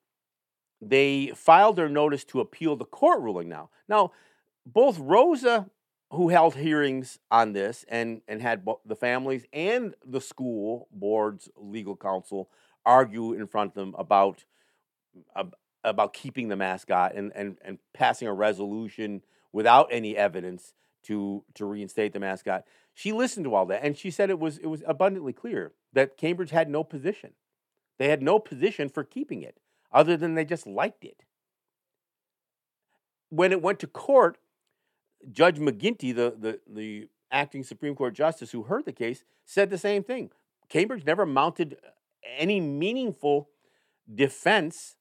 [0.82, 3.70] they filed their notice to appeal the court ruling now.
[3.88, 4.12] Now,
[4.66, 5.70] both Rosa,
[6.12, 11.96] who held hearings on this and, and had the families and the school board's legal
[11.96, 12.50] counsel
[12.86, 14.44] argue in front of them about
[15.84, 21.66] about keeping the mascot and, and, and passing a resolution without any evidence to to
[21.66, 22.64] reinstate the mascot.
[22.94, 26.18] She listened to all that and she said it was it was abundantly clear that
[26.18, 27.32] Cambridge had no position.
[27.98, 29.58] They had no position for keeping it
[29.92, 31.24] other than they just liked it.
[33.30, 34.38] When it went to court,
[35.32, 39.78] Judge McGinty, the, the, the acting Supreme Court justice who heard the case, said the
[39.78, 40.32] same thing.
[40.70, 41.78] Cambridge never mounted
[42.38, 43.50] any meaningful
[44.14, 44.96] defense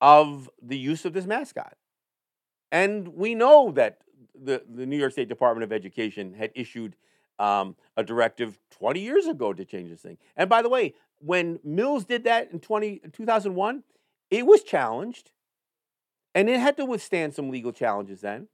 [0.00, 1.76] of the use of this mascot.
[2.70, 3.98] And we know that
[4.34, 6.96] the, the New York State Department of Education had issued
[7.38, 10.18] um, a directive 20 years ago to change this thing.
[10.36, 13.82] And by the way, when Mills did that in 20, 2001,
[14.30, 15.30] it was challenged
[16.34, 18.48] and it had to withstand some legal challenges then.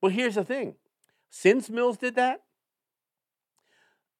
[0.00, 0.76] But here's the thing
[1.30, 2.42] since Mills did that,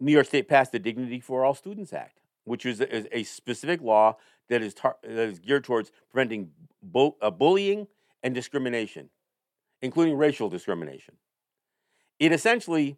[0.00, 4.16] New York State passed the Dignity for All Students Act which is a, specific law
[4.48, 6.50] that is, tar- that is geared towards preventing
[6.82, 7.86] bu- uh, bullying
[8.22, 9.10] and discrimination,
[9.82, 11.14] including racial discrimination.
[12.18, 12.96] It essentially,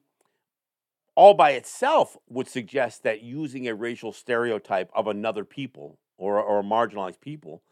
[1.14, 6.62] all by itself, would suggest that using a racial stereotype of another people or, or
[6.62, 7.62] marginalized people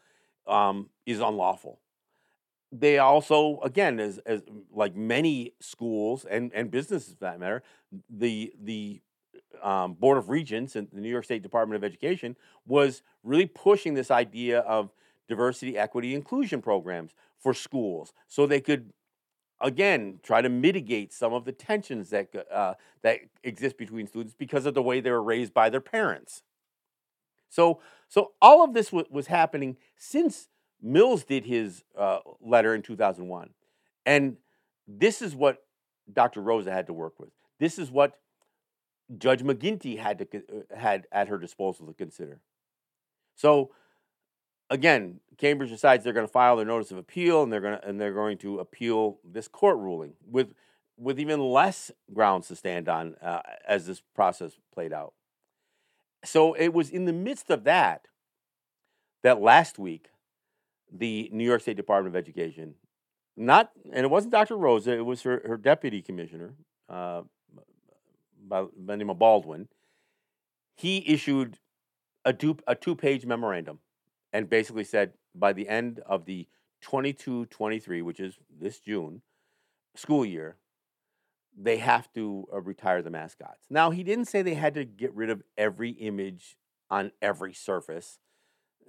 [0.47, 1.79] um, is unlawful.
[2.71, 7.63] They also, again, as, as like many schools and, and businesses for that matter,
[8.09, 9.01] the the
[9.63, 12.35] um, Board of Regents and the New York State Department of Education
[12.65, 14.91] was really pushing this idea of
[15.27, 18.91] diversity, equity, inclusion programs for schools so they could
[19.61, 24.65] again try to mitigate some of the tensions that uh, that exist between students because
[24.65, 26.43] of the way they were raised by their parents.
[27.49, 30.47] So so all of this w- was happening since
[30.81, 33.49] Mills did his uh, letter in 2001,
[34.05, 34.37] and
[34.87, 35.63] this is what
[36.11, 36.41] Dr.
[36.41, 37.29] Rosa had to work with.
[37.59, 38.13] This is what
[39.17, 42.39] Judge McGinty had to uh, had at her disposal to consider.
[43.35, 43.71] So
[44.69, 47.87] again, Cambridge decides they're going to file their notice of appeal and they're going to
[47.87, 50.53] and they're going to appeal this court ruling with
[50.97, 55.13] with even less grounds to stand on uh, as this process played out.
[56.25, 58.07] So it was in the midst of that
[59.23, 60.09] that last week
[60.91, 62.75] the New York State Department of Education,
[63.37, 64.57] not and it wasn't Dr.
[64.57, 66.55] Rosa, it was her, her deputy commissioner,
[66.89, 67.21] uh,
[68.49, 69.67] by, the name of Baldwin,
[70.75, 71.59] he issued
[72.25, 73.79] a, two, a two-page memorandum
[74.33, 76.47] and basically said by the end of the
[76.83, 79.21] 22-23, which is this June,
[79.95, 80.57] school year,
[81.57, 83.65] they have to uh, retire the mascots.
[83.69, 86.55] Now, he didn't say they had to get rid of every image
[86.89, 88.19] on every surface.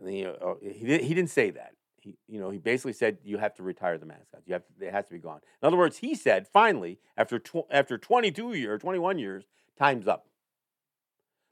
[0.01, 1.75] Know, uh, he, he didn't say that.
[2.01, 4.45] He, you know, he basically said you have to retire the mascots.
[4.47, 5.41] You have to, it has to be gone.
[5.63, 9.45] In other words, he said finally, after tw- after 22 years, 21 years,
[9.79, 10.27] time's up.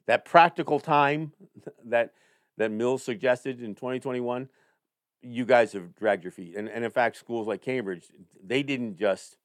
[0.07, 1.33] That practical time
[1.85, 2.13] that
[2.57, 4.49] that Mills suggested in 2021,
[5.21, 6.55] you guys have dragged your feet.
[6.55, 8.05] And and in fact, schools like Cambridge,
[8.43, 9.37] they didn't just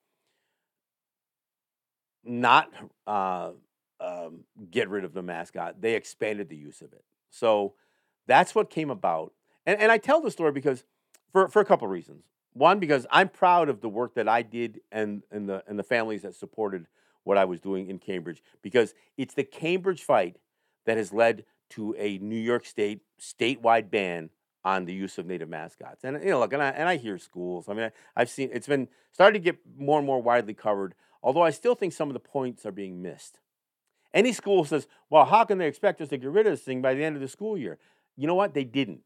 [2.24, 2.72] not
[3.06, 3.50] uh,
[4.00, 7.04] um, get rid of the mascot; they expanded the use of it.
[7.30, 7.74] So
[8.26, 9.34] that's what came about.
[9.66, 10.84] And and I tell the story because
[11.34, 12.24] for, for a couple reasons.
[12.52, 15.82] One, because I'm proud of the work that I did and, and, the, and the
[15.82, 16.86] families that supported
[17.24, 20.36] what I was doing in Cambridge, because it's the Cambridge fight
[20.86, 24.30] that has led to a New York State statewide ban
[24.64, 26.04] on the use of native mascots.
[26.04, 27.68] And you know, look, and I, and I hear schools.
[27.68, 30.94] I mean, I, have seen it's been starting to get more and more widely covered.
[31.22, 33.40] Although I still think some of the points are being missed.
[34.12, 36.80] Any school says, "Well, how can they expect us to get rid of this thing
[36.80, 37.78] by the end of the school year?"
[38.16, 38.54] You know what?
[38.54, 39.02] They didn't.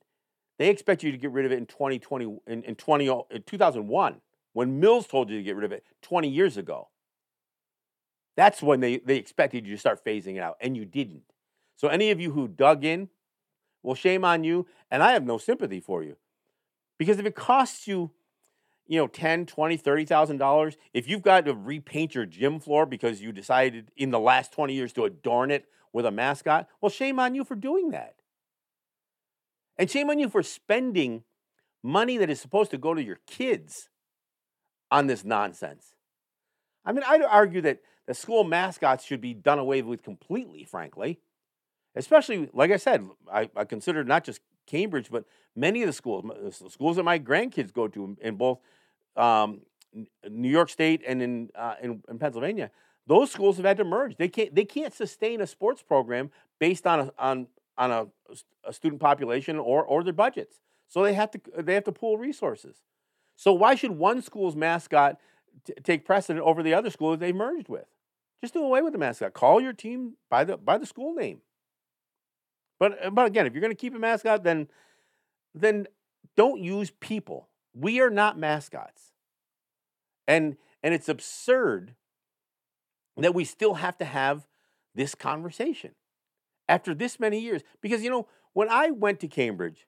[0.59, 4.21] They expect you to get rid of it in 2020 in, in 20 in 2001
[4.53, 6.89] when Mills told you to get rid of it 20 years ago.
[8.37, 11.23] That's when they, they expected you to start phasing it out, and you didn't.
[11.77, 13.09] So any of you who dug in,
[13.83, 16.17] well, shame on you, and I have no sympathy for you.
[16.99, 18.11] Because if it costs you,
[18.87, 23.21] you know, 10, 20, 30,000 dollars, if you've got to repaint your gym floor because
[23.21, 27.19] you decided in the last 20 years to adorn it with a mascot, well, shame
[27.19, 28.18] on you for doing that.
[29.79, 31.23] And shame on you for spending
[31.83, 33.89] money that is supposed to go to your kids
[34.91, 35.95] on this nonsense.
[36.85, 41.21] I mean, I'd argue that the school mascots should be done away with completely, frankly.
[41.95, 45.25] Especially, like I said, I, I consider not just Cambridge, but
[45.55, 46.25] many of the schools,
[46.61, 48.59] the schools that my grandkids go to in both
[49.17, 49.63] um,
[50.29, 52.71] New York State and in, uh, in, in Pennsylvania,
[53.07, 54.17] those schools have had to merge.
[54.17, 57.47] They can't they can't sustain a sports program based on a, on
[57.79, 58.07] on a,
[58.65, 60.61] a student population or, or their budgets.
[60.89, 62.77] So they have to they have to pool resources.
[63.37, 65.19] So why should one school's mascot
[65.65, 67.87] t- take precedent over the other school that they merged with?
[68.43, 69.33] Just do away with the mascot.
[69.33, 71.41] Call your team by the by the school name.
[72.81, 74.69] But uh, but again, if you're going to keep a mascot, then
[75.55, 75.87] then
[76.37, 77.49] don't use people.
[77.75, 79.13] We are not mascots.
[80.27, 81.95] And and it's absurd
[83.17, 84.47] that we still have to have
[84.95, 85.93] this conversation
[86.69, 87.63] after this many years.
[87.81, 89.87] Because, you know, when I went to Cambridge,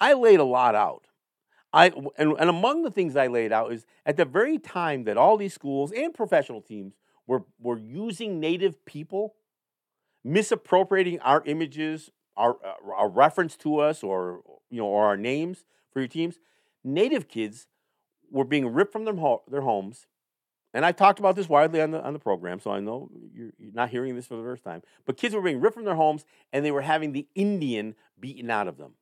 [0.00, 1.06] I laid a lot out.
[1.72, 5.16] I, and, and among the things I laid out is at the very time that
[5.16, 6.94] all these schools and professional teams
[7.26, 9.34] were, were using native people,
[10.24, 15.64] misappropriating our images, our, uh, our reference to us, or, you know, or our names
[15.92, 16.38] for your teams,
[16.82, 17.66] native kids
[18.30, 20.06] were being ripped from their, ho- their homes
[20.78, 23.50] and I've talked about this widely on the on the program, so I know you're,
[23.58, 24.82] you're, not hearing this for the first time.
[25.06, 28.48] But kids were being ripped from their homes, and they were having the Indian beaten
[28.48, 28.92] out of them.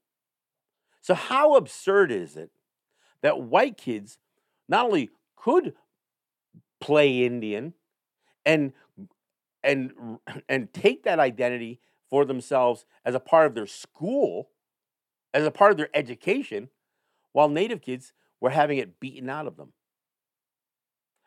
[1.03, 2.51] So how absurd is it
[3.20, 4.16] that white kids
[4.66, 5.74] not only could
[6.81, 7.74] play Indian
[8.47, 8.72] and
[9.62, 9.93] and
[10.49, 14.49] and take that identity for themselves as a part of their school,
[15.35, 16.70] as a part of their education,
[17.33, 19.74] while Native kids were having it beaten out of them.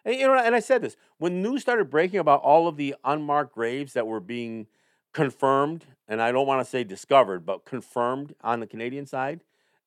[0.10, 2.95] And, you know, and I said this when news started breaking about all of the
[3.03, 4.66] unmarked graves that were being
[5.14, 9.41] confirmed, and I don't want to say discovered, but confirmed on the Canadian side,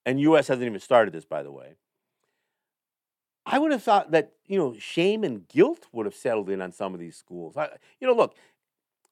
[0.07, 0.47] and U.S.
[0.47, 1.75] hasn't even started this, by the way.
[3.45, 6.71] I would have thought that you know shame and guilt would have settled in on
[6.71, 7.57] some of these schools.
[7.57, 8.37] I, you know, look,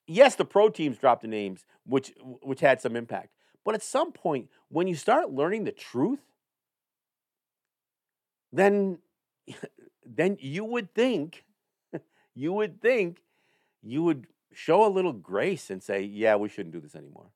[0.07, 3.31] yes, the pro teams dropped the names, which which had some impact,
[3.65, 6.21] but at some point, when you start learning the truth,
[8.53, 8.99] then
[10.17, 11.45] then you would think,
[12.35, 13.23] you would think
[13.83, 17.31] you would show a little grace and say, yeah, we shouldn't do this anymore.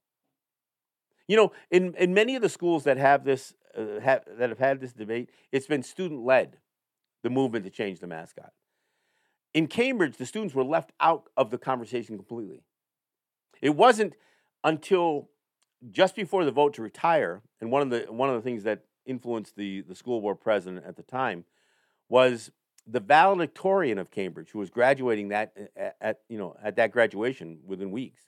[1.27, 4.59] You know, in, in many of the schools that have this, uh, have, that have
[4.59, 6.59] had this debate, it's been student led,
[7.23, 8.53] the movement to change the mascot.
[9.55, 12.65] In Cambridge, the students were left out of the conversation completely.
[13.63, 14.15] It wasn't
[14.65, 15.31] until
[15.91, 18.85] just before the vote to retire, and one of the one of the things that
[19.07, 21.45] influenced the, the school board president at the time
[22.09, 22.51] was
[22.87, 27.59] the valedictorian of Cambridge, who was graduating that at, at, you know at that graduation
[27.67, 28.23] within weeks,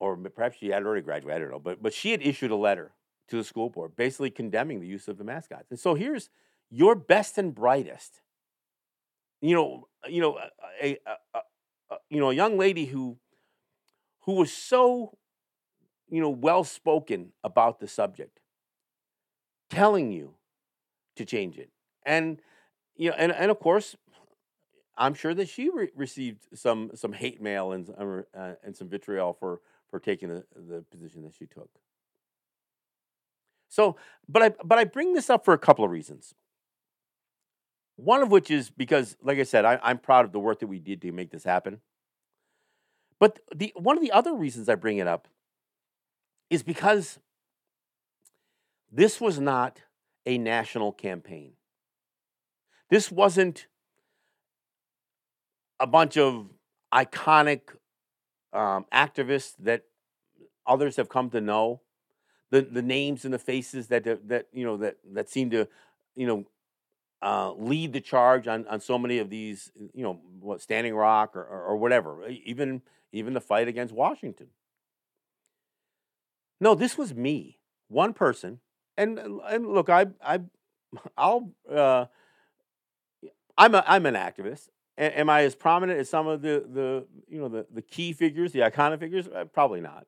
[0.00, 1.36] or perhaps she had already graduated.
[1.36, 2.92] I don't know, but but she had issued a letter
[3.28, 5.70] to the school board, basically condemning the use of the mascots.
[5.70, 6.28] And so here's
[6.70, 8.20] your best and brightest.
[9.40, 10.38] You know, you know,
[10.82, 11.38] a, a,
[11.90, 13.18] a, you know, a young lady who
[14.20, 15.16] who was so,
[16.08, 18.40] you know, well spoken about the subject,
[19.70, 20.34] telling you
[21.16, 21.70] to change it,
[22.04, 22.40] and
[22.96, 23.96] you know, and and of course,
[24.96, 27.90] I'm sure that she re- received some some hate mail and
[28.36, 31.70] uh, and some vitriol for for taking the, the position that she took.
[33.68, 33.96] So,
[34.28, 36.34] but I but I bring this up for a couple of reasons.
[37.96, 40.66] One of which is because, like I said, I, I'm proud of the work that
[40.66, 41.80] we did to make this happen.
[43.18, 45.28] But the one of the other reasons I bring it up
[46.50, 47.18] is because
[48.92, 49.80] this was not
[50.26, 51.52] a national campaign.
[52.94, 53.66] This wasn't
[55.80, 56.46] a bunch of
[56.94, 57.62] iconic
[58.52, 59.82] um, activists that
[60.64, 61.80] others have come to know,
[62.52, 65.66] the the names and the faces that that you know that that seem to
[66.14, 66.44] you know
[67.20, 71.34] uh, lead the charge on on so many of these you know what Standing Rock
[71.34, 72.80] or, or, or whatever, even
[73.10, 74.50] even the fight against Washington.
[76.60, 78.60] No, this was me, one person,
[78.96, 80.42] and and look, I I
[81.16, 82.04] I'll uh,
[83.56, 84.68] I'm a I'm an activist.
[84.98, 88.12] A- am I as prominent as some of the the you know the the key
[88.12, 89.28] figures, the iconic figures?
[89.28, 90.06] Uh, probably not.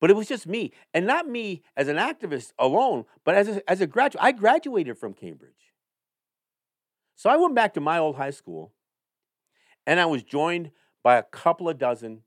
[0.00, 3.70] But it was just me, and not me as an activist alone, but as a,
[3.70, 4.22] as a graduate.
[4.22, 5.74] I graduated from Cambridge,
[7.16, 8.72] so I went back to my old high school,
[9.86, 10.70] and I was joined
[11.02, 12.22] by a couple of dozen,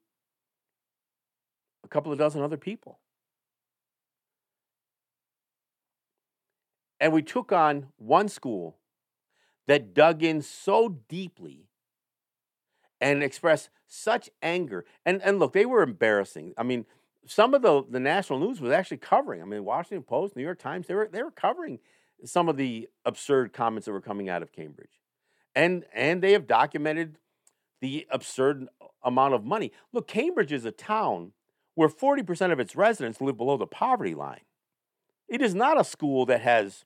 [1.85, 2.99] a couple of dozen other people.
[6.99, 8.77] And we took on one school
[9.71, 11.63] that dug in so deeply
[12.99, 14.83] and expressed such anger.
[15.05, 16.53] And, and look, they were embarrassing.
[16.57, 16.85] I mean,
[17.25, 19.41] some of the, the national news was actually covering.
[19.41, 21.79] I mean, Washington Post, New York Times, they were, they were covering
[22.25, 24.99] some of the absurd comments that were coming out of Cambridge.
[25.55, 27.17] And, and they have documented
[27.79, 28.67] the absurd
[29.01, 29.71] amount of money.
[29.93, 31.31] Look, Cambridge is a town
[31.75, 34.41] where 40% of its residents live below the poverty line.
[35.29, 36.83] It is not a school that has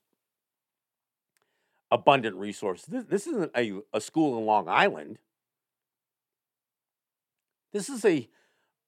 [1.90, 2.86] abundant resources.
[2.86, 5.18] This, this isn't a, a school in Long Island.
[7.72, 8.28] This is a,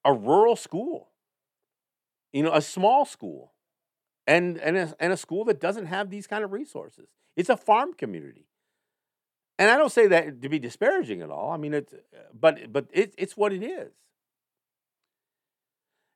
[0.05, 1.11] a rural school,
[2.33, 3.53] you know, a small school,
[4.27, 7.09] and, and, a, and a school that doesn't have these kind of resources.
[7.37, 8.47] It's a farm community.
[9.59, 11.51] And I don't say that to be disparaging at all.
[11.51, 11.93] I mean, it's,
[12.33, 13.93] but but it, it's what it is.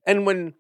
[0.07, 0.55] And when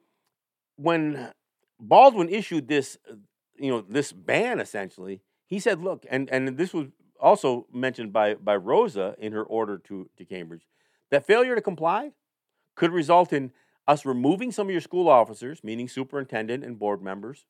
[0.76, 1.32] when
[1.78, 3.14] Baldwin issued this, uh,
[3.56, 6.86] you know, this ban essentially, he said, "Look," and and this was
[7.20, 10.66] also mentioned by by Rosa in her order to to Cambridge,
[11.10, 12.12] that failure to comply
[12.74, 13.52] could result in
[13.86, 17.44] us removing some of your school officers, meaning superintendent and board members,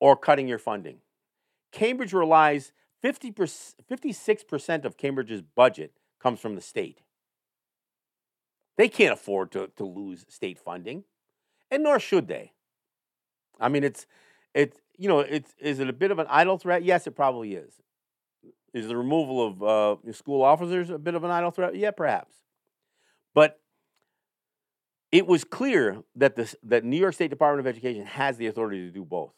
[0.00, 1.00] or cutting your funding.
[1.70, 7.02] Cambridge relies 50 56% of Cambridge's budget comes from the state.
[8.78, 11.04] They can't afford to, to lose state funding,
[11.70, 12.52] and nor should they.
[13.60, 14.06] I mean, it's,
[14.56, 16.82] it's you know, it's, is it a bit of an idle threat?
[16.82, 17.74] Yes, it probably is.
[18.72, 21.76] Is the removal of uh, school officers a bit of an idle threat?
[21.76, 22.34] Yeah, perhaps.
[23.34, 23.60] But
[25.12, 28.86] it was clear that, this, that New York State Department of Education has the authority
[28.86, 29.34] to do both.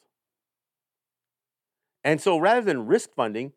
[2.04, 3.52] And so rather than risk funding,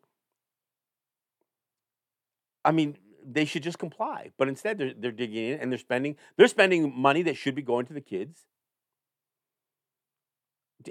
[2.64, 4.30] I mean, they should just comply.
[4.36, 7.62] But instead, they're, they're digging in and they're spending they're spending money that should be
[7.62, 8.46] going to the kids.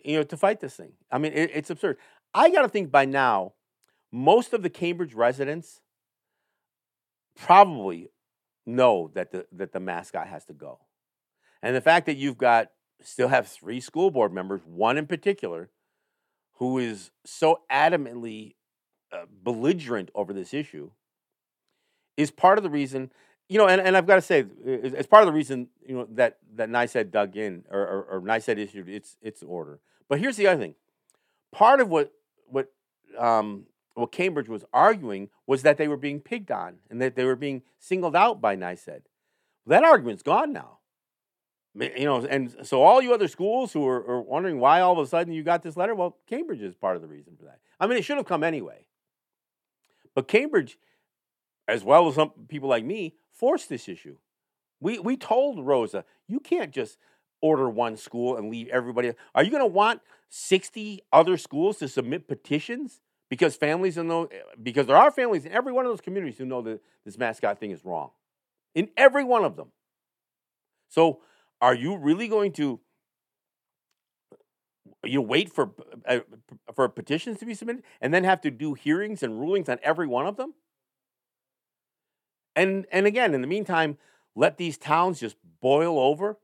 [0.03, 0.93] You know, to fight this thing.
[1.11, 1.97] I mean, it, it's absurd.
[2.33, 3.53] I got to think by now,
[4.11, 5.81] most of the Cambridge residents
[7.35, 8.09] probably
[8.65, 10.79] know that the that the mascot has to go,
[11.61, 12.69] and the fact that you've got
[13.01, 15.69] still have three school board members, one in particular,
[16.55, 18.55] who is so adamantly
[19.11, 20.91] uh, belligerent over this issue
[22.17, 23.11] is part of the reason,
[23.51, 26.07] you know, and, and I've got to say, it's part of the reason, you know,
[26.11, 29.81] that, that NYSED dug in or, or, or issued its, its order.
[30.07, 30.75] But here's the other thing.
[31.51, 32.13] Part of what,
[32.45, 32.71] what,
[33.17, 37.25] um, what Cambridge was arguing was that they were being pigged on and that they
[37.25, 39.01] were being singled out by NYSED.
[39.67, 40.77] That argument's gone now.
[41.75, 45.05] You know, and so all you other schools who are, are, wondering why all of
[45.05, 47.59] a sudden you got this letter, well, Cambridge is part of the reason for that.
[47.81, 48.85] I mean, it should have come anyway.
[50.15, 50.77] But Cambridge
[51.71, 54.17] as well as some people like me, forced this issue.
[54.79, 56.97] We, we told Rosa, you can't just
[57.41, 59.13] order one school and leave everybody.
[59.35, 63.01] Are you going to want 60 other schools to submit petitions?
[63.29, 64.27] Because families in those,
[64.61, 67.59] because there are families in every one of those communities who know that this mascot
[67.59, 68.11] thing is wrong.
[68.75, 69.71] In every one of them.
[70.89, 71.21] So
[71.61, 72.79] are you really going to
[75.03, 75.71] you wait for
[76.05, 76.19] uh,
[76.75, 80.07] for petitions to be submitted and then have to do hearings and rulings on every
[80.07, 80.53] one of them?
[82.55, 83.97] And and again, in the meantime,
[84.35, 86.37] let these towns just boil over.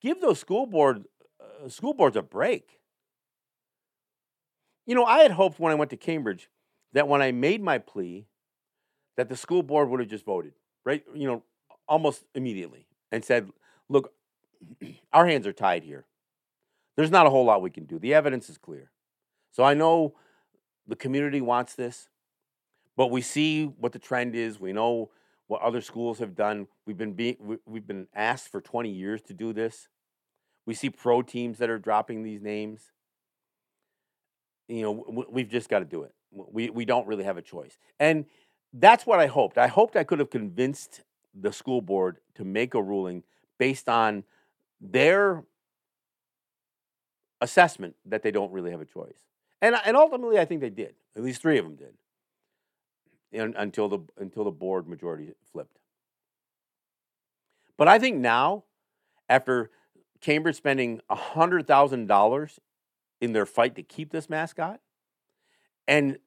[0.00, 1.04] Give those school board
[1.40, 2.80] uh, school boards a break.
[4.86, 6.48] You know, I had hoped when I went to Cambridge
[6.92, 8.26] that when I made my plea,
[9.16, 11.04] that the school board would have just voted, right?
[11.14, 11.42] You know,
[11.86, 13.50] almost immediately and said,
[13.88, 14.12] look,
[15.12, 16.06] our hands are tied here.
[16.96, 17.98] There's not a whole lot we can do.
[17.98, 18.90] The evidence is clear.
[19.52, 20.14] So I know
[20.86, 22.08] the community wants this,
[22.96, 24.58] but we see what the trend is.
[24.58, 25.10] We know
[25.48, 26.68] what other schools have done.
[26.86, 29.88] We've been being, we've been asked for 20 years to do this.
[30.66, 32.92] We see pro teams that are dropping these names.
[34.68, 36.14] You know, we've just got to do it.
[36.30, 37.78] We we don't really have a choice.
[37.98, 38.26] And
[38.74, 39.56] that's what I hoped.
[39.56, 41.02] I hoped I could have convinced
[41.34, 43.22] the school board to make a ruling
[43.58, 44.24] based on
[44.78, 45.44] their
[47.40, 49.24] assessment that they don't really have a choice.
[49.62, 50.94] And and ultimately I think they did.
[51.16, 51.94] At least 3 of them did.
[53.32, 55.78] And, until the until the board majority flipped.
[57.76, 58.64] But I think now
[59.28, 59.70] after
[60.20, 62.58] Cambridge spending $100,000
[63.20, 64.80] in their fight to keep this mascot
[65.86, 66.18] and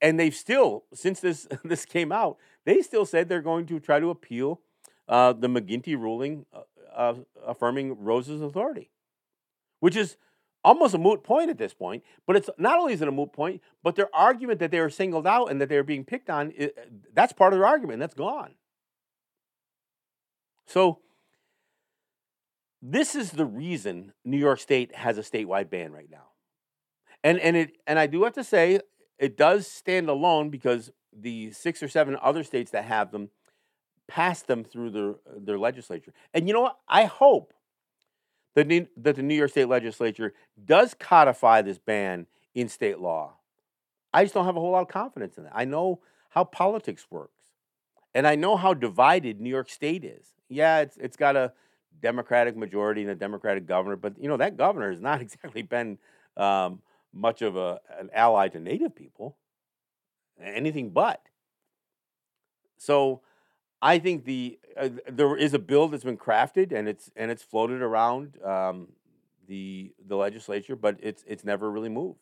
[0.00, 4.00] and they've still since this this came out they still said they're going to try
[4.00, 4.60] to appeal
[5.08, 6.62] uh, the mcginty ruling uh,
[6.94, 7.14] uh,
[7.46, 8.90] affirming Rosa's authority
[9.80, 10.16] which is
[10.64, 13.32] almost a moot point at this point but it's not only is it a moot
[13.32, 16.30] point but their argument that they were singled out and that they were being picked
[16.30, 16.66] on uh,
[17.12, 18.54] that's part of their argument that's gone
[20.66, 21.00] so
[22.80, 26.32] this is the reason new york state has a statewide ban right now
[27.24, 28.80] and and it and I do have to say
[29.18, 33.30] it does stand alone because the six or seven other states that have them
[34.08, 36.12] passed them through their their legislature.
[36.34, 36.78] And you know what?
[36.88, 37.52] I hope
[38.54, 40.34] that the, New York State Legislature
[40.64, 43.34] does codify this ban in state law.
[44.12, 45.52] I just don't have a whole lot of confidence in that.
[45.54, 46.00] I know
[46.30, 47.52] how politics works,
[48.14, 50.26] and I know how divided New York State is.
[50.48, 51.52] Yeah, it's it's got a
[52.00, 55.98] Democratic majority and a Democratic governor, but you know that governor has not exactly been
[56.36, 56.80] um,
[57.12, 59.36] much of a, an ally to Native people,
[60.42, 61.22] anything but.
[62.76, 63.22] So
[63.80, 67.42] I think the uh, there is a bill that's been crafted and it's and it's
[67.42, 68.88] floated around um,
[69.46, 72.18] the the legislature, but it's it's never really moved.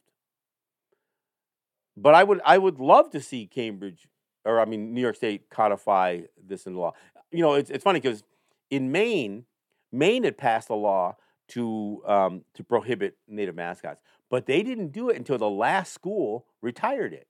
[1.97, 4.09] But I would I would love to see Cambridge
[4.45, 6.95] or I mean New York State codify this in law.
[7.31, 8.23] You know, it's it's funny because
[8.71, 9.45] in Maine,
[9.93, 11.17] Maine had passed a law
[11.49, 16.47] to um, to prohibit native mascots, but they didn't do it until the last school
[16.63, 17.27] retired it.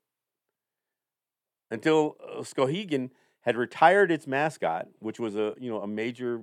[1.70, 3.10] Until uh, Skowhegan
[3.42, 6.42] had retired its mascot, which was a you know a major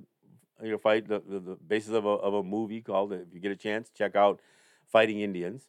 [0.62, 3.40] you know fight the, the, the basis of a of a movie called if you
[3.40, 4.40] get a chance check out
[4.86, 5.68] Fighting Indians.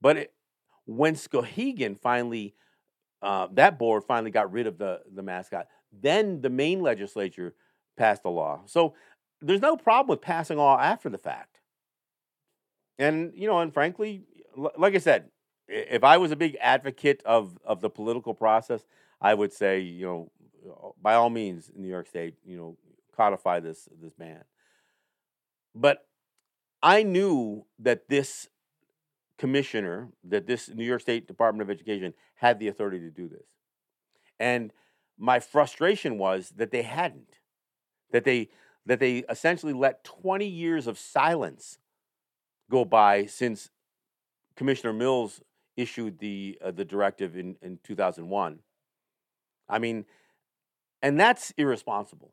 [0.00, 0.34] But it,
[0.86, 2.54] when Skowhegan finally
[3.20, 7.54] uh, that board finally got rid of the the mascot, then the Maine legislature
[7.96, 8.62] passed a law.
[8.66, 8.94] So
[9.40, 11.60] there's no problem with passing law after the fact.
[12.98, 14.24] And you know, and frankly,
[14.56, 15.30] like I said,
[15.68, 18.84] if I was a big advocate of of the political process,
[19.20, 20.30] I would say, you know,
[21.00, 22.76] by all means, in New York State, you know,
[23.16, 24.44] codify this this ban.
[25.74, 26.06] But
[26.82, 28.48] I knew that this
[29.38, 33.46] commissioner, that this New York State Department of Education had the authority to do this.
[34.38, 34.72] And
[35.18, 37.38] my frustration was that they hadn't.
[38.10, 38.50] That they
[38.84, 41.78] that they essentially let 20 years of silence
[42.68, 43.70] go by since
[44.56, 45.40] Commissioner Mills
[45.76, 48.58] issued the uh, the directive in, in 2001.
[49.68, 50.04] I mean,
[51.02, 52.32] and that's irresponsible.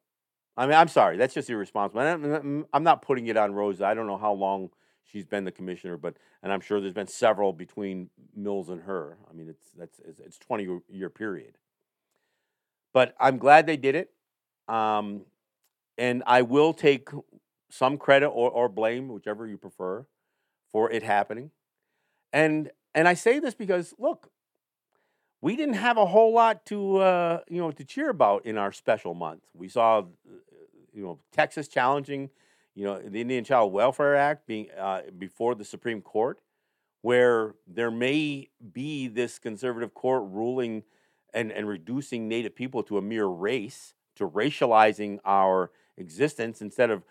[0.55, 2.01] I mean, I'm sorry, that's just irresponsible.
[2.01, 3.85] I'm, not putting it on Rosa.
[3.85, 4.69] I don't know how long
[5.03, 9.17] she's been the commissioner, but and I'm sure there's been several between Mills and her.
[9.29, 11.57] I mean, it's that's it's 20 year period.
[12.93, 14.11] But I'm glad they did it.
[14.67, 15.21] Um,
[15.97, 17.09] and I will take
[17.69, 20.05] some credit or, or blame, whichever you prefer,
[20.71, 21.51] for it happening.
[22.33, 24.29] And and I say this because look,
[25.41, 28.71] we didn't have a whole lot to uh, you know to cheer about in our
[28.71, 29.41] special month.
[29.53, 30.03] We saw
[30.93, 32.29] you know Texas challenging
[32.75, 36.39] you know the Indian Child Welfare Act being uh, before the Supreme Court,
[37.01, 40.83] where there may be this conservative court ruling
[41.33, 47.03] and and reducing Native people to a mere race, to racializing our existence instead of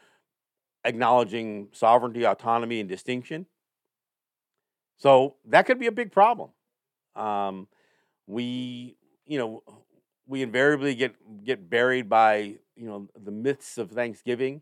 [0.85, 3.47] acknowledging sovereignty, autonomy, and distinction.
[4.97, 6.51] So that could be a big problem.
[7.15, 7.69] Um,
[8.29, 8.95] we,
[9.27, 9.63] you know,
[10.27, 14.61] we invariably get get buried by you know the myths of Thanksgiving.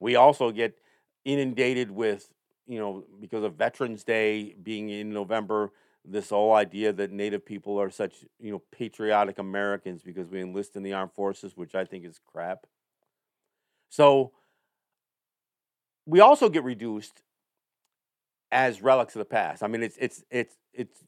[0.00, 0.78] We also get
[1.24, 2.32] inundated with
[2.66, 5.70] you know because of Veterans Day being in November,
[6.04, 10.74] this whole idea that Native people are such you know patriotic Americans because we enlist
[10.74, 12.66] in the armed forces, which I think is crap.
[13.90, 14.32] So
[16.06, 17.22] we also get reduced
[18.50, 19.62] as relics of the past.
[19.62, 21.04] I mean, it's it's it's it's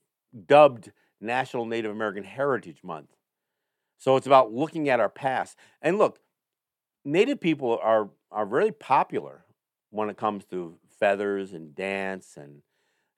[0.46, 3.10] dubbed National Native American Heritage Month.
[3.98, 5.56] So it's about looking at our past.
[5.82, 6.20] And look,
[7.04, 9.44] Native people are are very popular
[9.90, 12.62] when it comes to feathers and dance and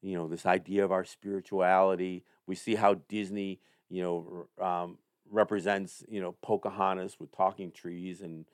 [0.01, 2.25] you know this idea of our spirituality.
[2.47, 4.99] We see how Disney, you know, um,
[5.31, 8.45] represents you know Pocahontas with talking trees and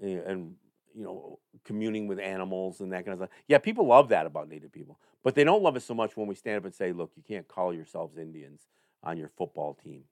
[0.00, 0.54] and
[0.94, 3.38] you know communing with animals and that kind of stuff.
[3.48, 6.26] Yeah, people love that about Native people, but they don't love it so much when
[6.26, 8.62] we stand up and say, "Look, you can't call yourselves Indians
[9.04, 10.04] on your football team.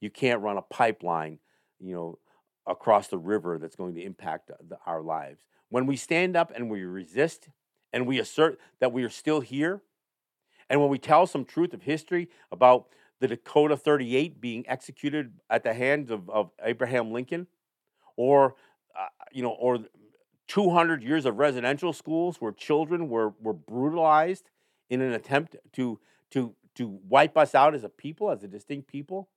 [0.00, 1.38] You can't run a pipeline,
[1.80, 2.18] you know,
[2.66, 6.70] across the river that's going to impact the, our lives." When we stand up and
[6.70, 7.48] we resist
[7.92, 9.82] and we assert that we are still here,
[10.70, 12.88] and when we tell some truth of history about
[13.20, 17.46] the Dakota 38 being executed at the hands of, of Abraham Lincoln,
[18.16, 18.54] or
[18.98, 19.78] uh, you know, or
[20.48, 24.50] 200 years of residential schools where children were, were brutalized
[24.90, 26.00] in an attempt to,
[26.30, 29.28] to, to wipe us out as a people, as a distinct people.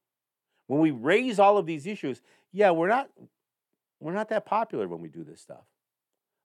[0.67, 2.21] When we raise all of these issues,
[2.53, 3.09] yeah, we're not,
[3.99, 5.65] we're not that popular when we do this stuff.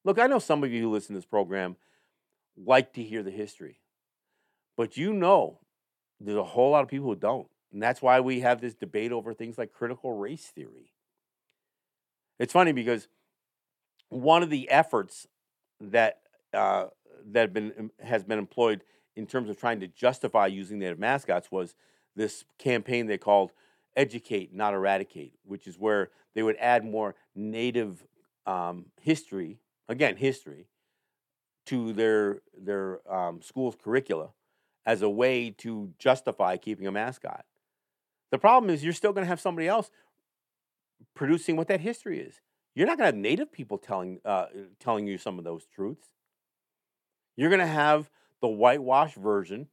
[0.04, 1.76] Look, I know some of you who listen to this program
[2.56, 3.80] like to hear the history,
[4.76, 5.60] but you know
[6.18, 7.48] there's a whole lot of people who don't.
[7.72, 10.92] And that's why we have this debate over things like critical race theory.
[12.38, 13.08] It's funny because
[14.08, 15.26] one of the efforts
[15.80, 16.20] that
[16.54, 16.86] uh,
[17.32, 18.82] that been has been employed
[19.16, 21.74] in terms of trying to justify using native mascots was
[22.14, 23.52] this campaign they called
[23.96, 28.06] "Educate, Not Eradicate," which is where they would add more native
[28.46, 29.58] um, history,
[29.88, 30.68] again history,
[31.66, 34.30] to their their um, school's curricula
[34.84, 37.44] as a way to justify keeping a mascot.
[38.30, 39.90] The problem is you're still going to have somebody else
[41.14, 42.40] producing what that history is.
[42.74, 44.46] You're not going to have native people telling uh,
[44.78, 46.08] telling you some of those truths.
[47.36, 48.10] You're going to have
[48.46, 49.66] the whitewash version,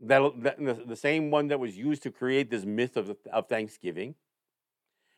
[0.00, 3.48] that, that the, the, same one that was used to create this myth of, of
[3.48, 4.14] Thanksgiving.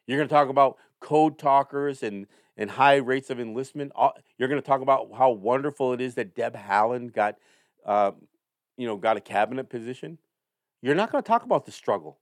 [0.06, 3.92] You're going to talk about code talkers and, and high rates of enlistment.
[4.38, 7.36] You're going to talk about how wonderful it is that Deb Haaland got,
[7.84, 8.12] uh,
[8.78, 10.16] you know, got a cabinet position.
[10.80, 12.18] You're not going to talk about the struggle.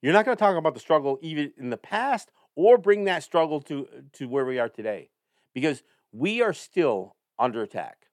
[0.00, 3.22] You're not going to talk about the struggle even in the past or bring that
[3.22, 5.10] struggle to, to where we are today
[5.52, 8.07] because we are still under attack.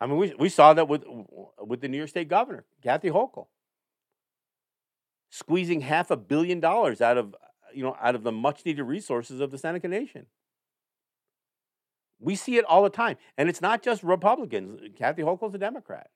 [0.00, 1.04] I mean, we, we saw that with,
[1.58, 3.46] with the New York State governor, Kathy Hochul,
[5.28, 7.34] squeezing half a billion dollars out of,
[7.74, 10.26] you know, out of the much needed resources of the Seneca Nation.
[12.18, 13.16] We see it all the time.
[13.36, 14.80] And it's not just Republicans.
[14.98, 16.10] Kathy Hochul's a Democrat.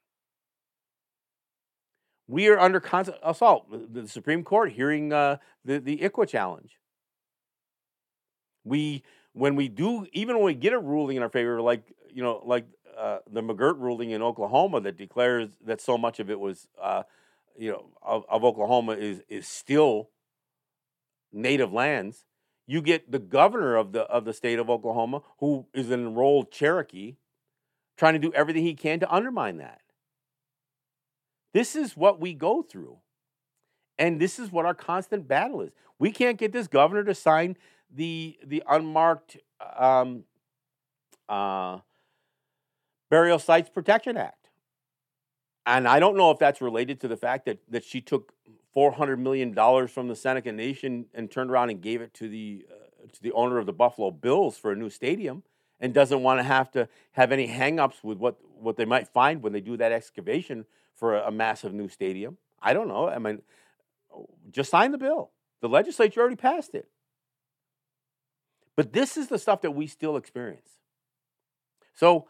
[2.27, 3.67] We are under constant assault.
[3.93, 6.79] The Supreme Court hearing uh, the the ICWA challenge.
[8.65, 9.03] We
[9.35, 12.41] when we do even when we get a ruling in our favor, like you know,
[12.45, 12.65] like
[12.97, 17.03] uh, the McGirt ruling in Oklahoma that declares that so much of it was, uh,
[17.57, 20.11] you know, of, of Oklahoma is is still
[21.33, 22.25] native lands.
[22.67, 26.51] You get the governor of the of the state of Oklahoma, who is an enrolled
[26.51, 27.17] Cherokee,
[27.97, 29.81] trying to do everything he can to undermine that.
[31.53, 32.99] This is what we go through.
[33.97, 35.71] And this is what our constant battle is.
[35.99, 37.57] We can't get this governor to sign
[37.95, 39.37] the the unmarked
[39.77, 40.25] um,
[41.29, 41.79] uh,
[43.15, 44.51] Burial Sites Protection Act.
[45.67, 48.33] And I don't know if that's related to the fact that, that she took
[48.75, 49.55] $400 million
[49.87, 53.31] from the Seneca Nation and turned around and gave it to the, uh, to the
[53.31, 55.45] owner of the Buffalo Bills for a new stadium
[55.79, 59.45] and doesn't want to have to have any hangups with what, what they might find
[59.45, 62.37] when they do that excavation for a, a massive new stadium.
[62.61, 63.09] I don't know.
[63.09, 63.43] I mean,
[64.51, 65.31] just sign the bill.
[65.61, 66.89] The legislature already passed it.
[68.75, 70.69] But this is the stuff that we still experience.
[71.95, 72.27] So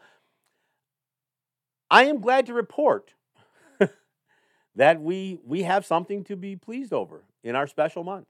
[1.89, 3.13] I am glad to report
[4.75, 8.27] that we, we have something to be pleased over in our special month.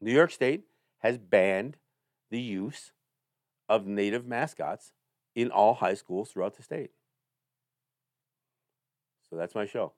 [0.00, 0.64] New York State
[0.98, 1.76] has banned
[2.30, 2.92] the use
[3.68, 4.92] of native mascots
[5.34, 6.90] in all high schools throughout the state.
[9.30, 9.92] So that's my show.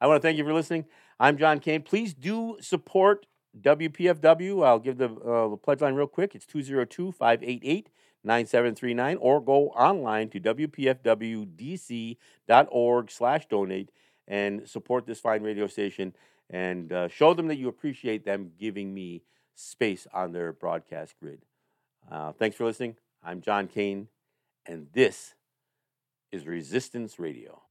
[0.00, 0.84] I want to thank you for listening.
[1.18, 1.82] I'm John Kane.
[1.82, 3.26] Please do support
[3.60, 4.64] WPFW.
[4.64, 6.34] I'll give the, uh, the pledge line real quick.
[6.34, 7.88] It's 202 588
[8.26, 13.90] 9739 or go online to WPFWDC.org slash donate
[14.28, 16.12] and support this fine radio station
[16.50, 19.22] and uh, show them that you appreciate them giving me
[19.54, 21.42] space on their broadcast grid.
[22.10, 22.96] Uh, thanks for listening.
[23.24, 24.08] I'm John Kane,
[24.66, 25.34] and this
[26.30, 27.62] is Resistance Radio.